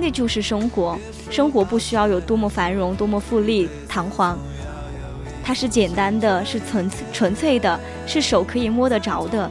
[0.00, 0.98] 那就是生活。
[1.30, 4.38] 生活不需要有多么繁荣、多么富丽堂皇，
[5.44, 9.50] 它是简单的，是纯纯粹的，是手可以摸得着的。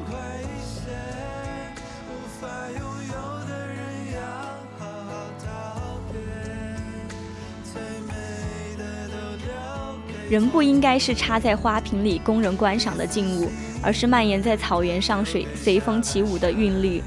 [10.29, 13.49] 人不应该是插在花瓶里供人观赏的静物，
[13.81, 17.01] 而是蔓延在草原上水随风起舞的韵律。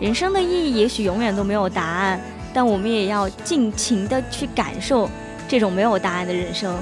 [0.00, 2.20] 人生的意义也许永远都没有答案，
[2.58, 5.08] 但我们也要尽情的去感受
[5.46, 6.76] 这种没有答案的人生。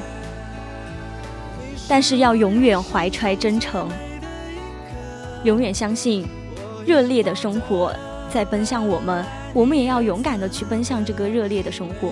[1.86, 3.86] 但是要永远怀揣真诚，
[5.44, 6.26] 永远相信
[6.86, 7.94] 热烈的生活
[8.32, 9.22] 在奔向我们，
[9.52, 12.08] 我们也要勇敢的去奔向这个热烈的生活。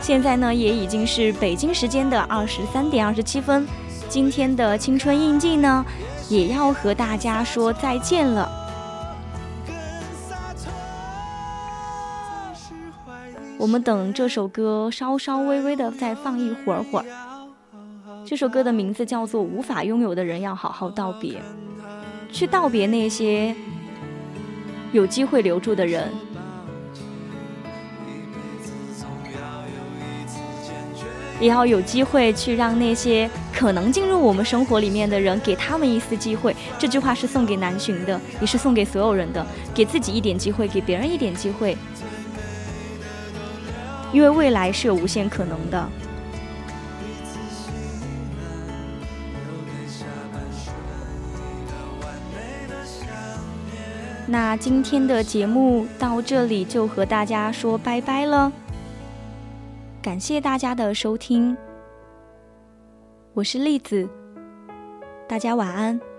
[0.00, 3.66] 现在呢，也已经是北京时间的二十三点二十七分。
[4.08, 5.84] 今天的青春印记呢，
[6.28, 8.48] 也要和大家说再见了。
[13.64, 17.06] 我们等这首歌稍稍微微的再放一会儿会儿。
[18.22, 21.32] 这首歌的名字叫做《无法拥有的人要好好道别》，
[22.30, 23.56] 去道别那些
[24.92, 26.12] 有机会留住的人。
[31.40, 36.54] 也要有机会去让那些可能进入我们生活里面的人，给他们一丝机会。
[36.78, 39.44] 这句话是送给南浔的，也是送给所有人的。
[39.74, 41.76] 给自己一点机会，给别人一点机会，
[44.14, 45.88] 因为未来是有无限可能的。
[54.26, 58.52] 那今天的节目到这里就和大家说拜拜了。
[60.00, 61.56] 感谢大家的收听，
[63.32, 64.08] 我是栗子，
[65.26, 66.13] 大家晚安。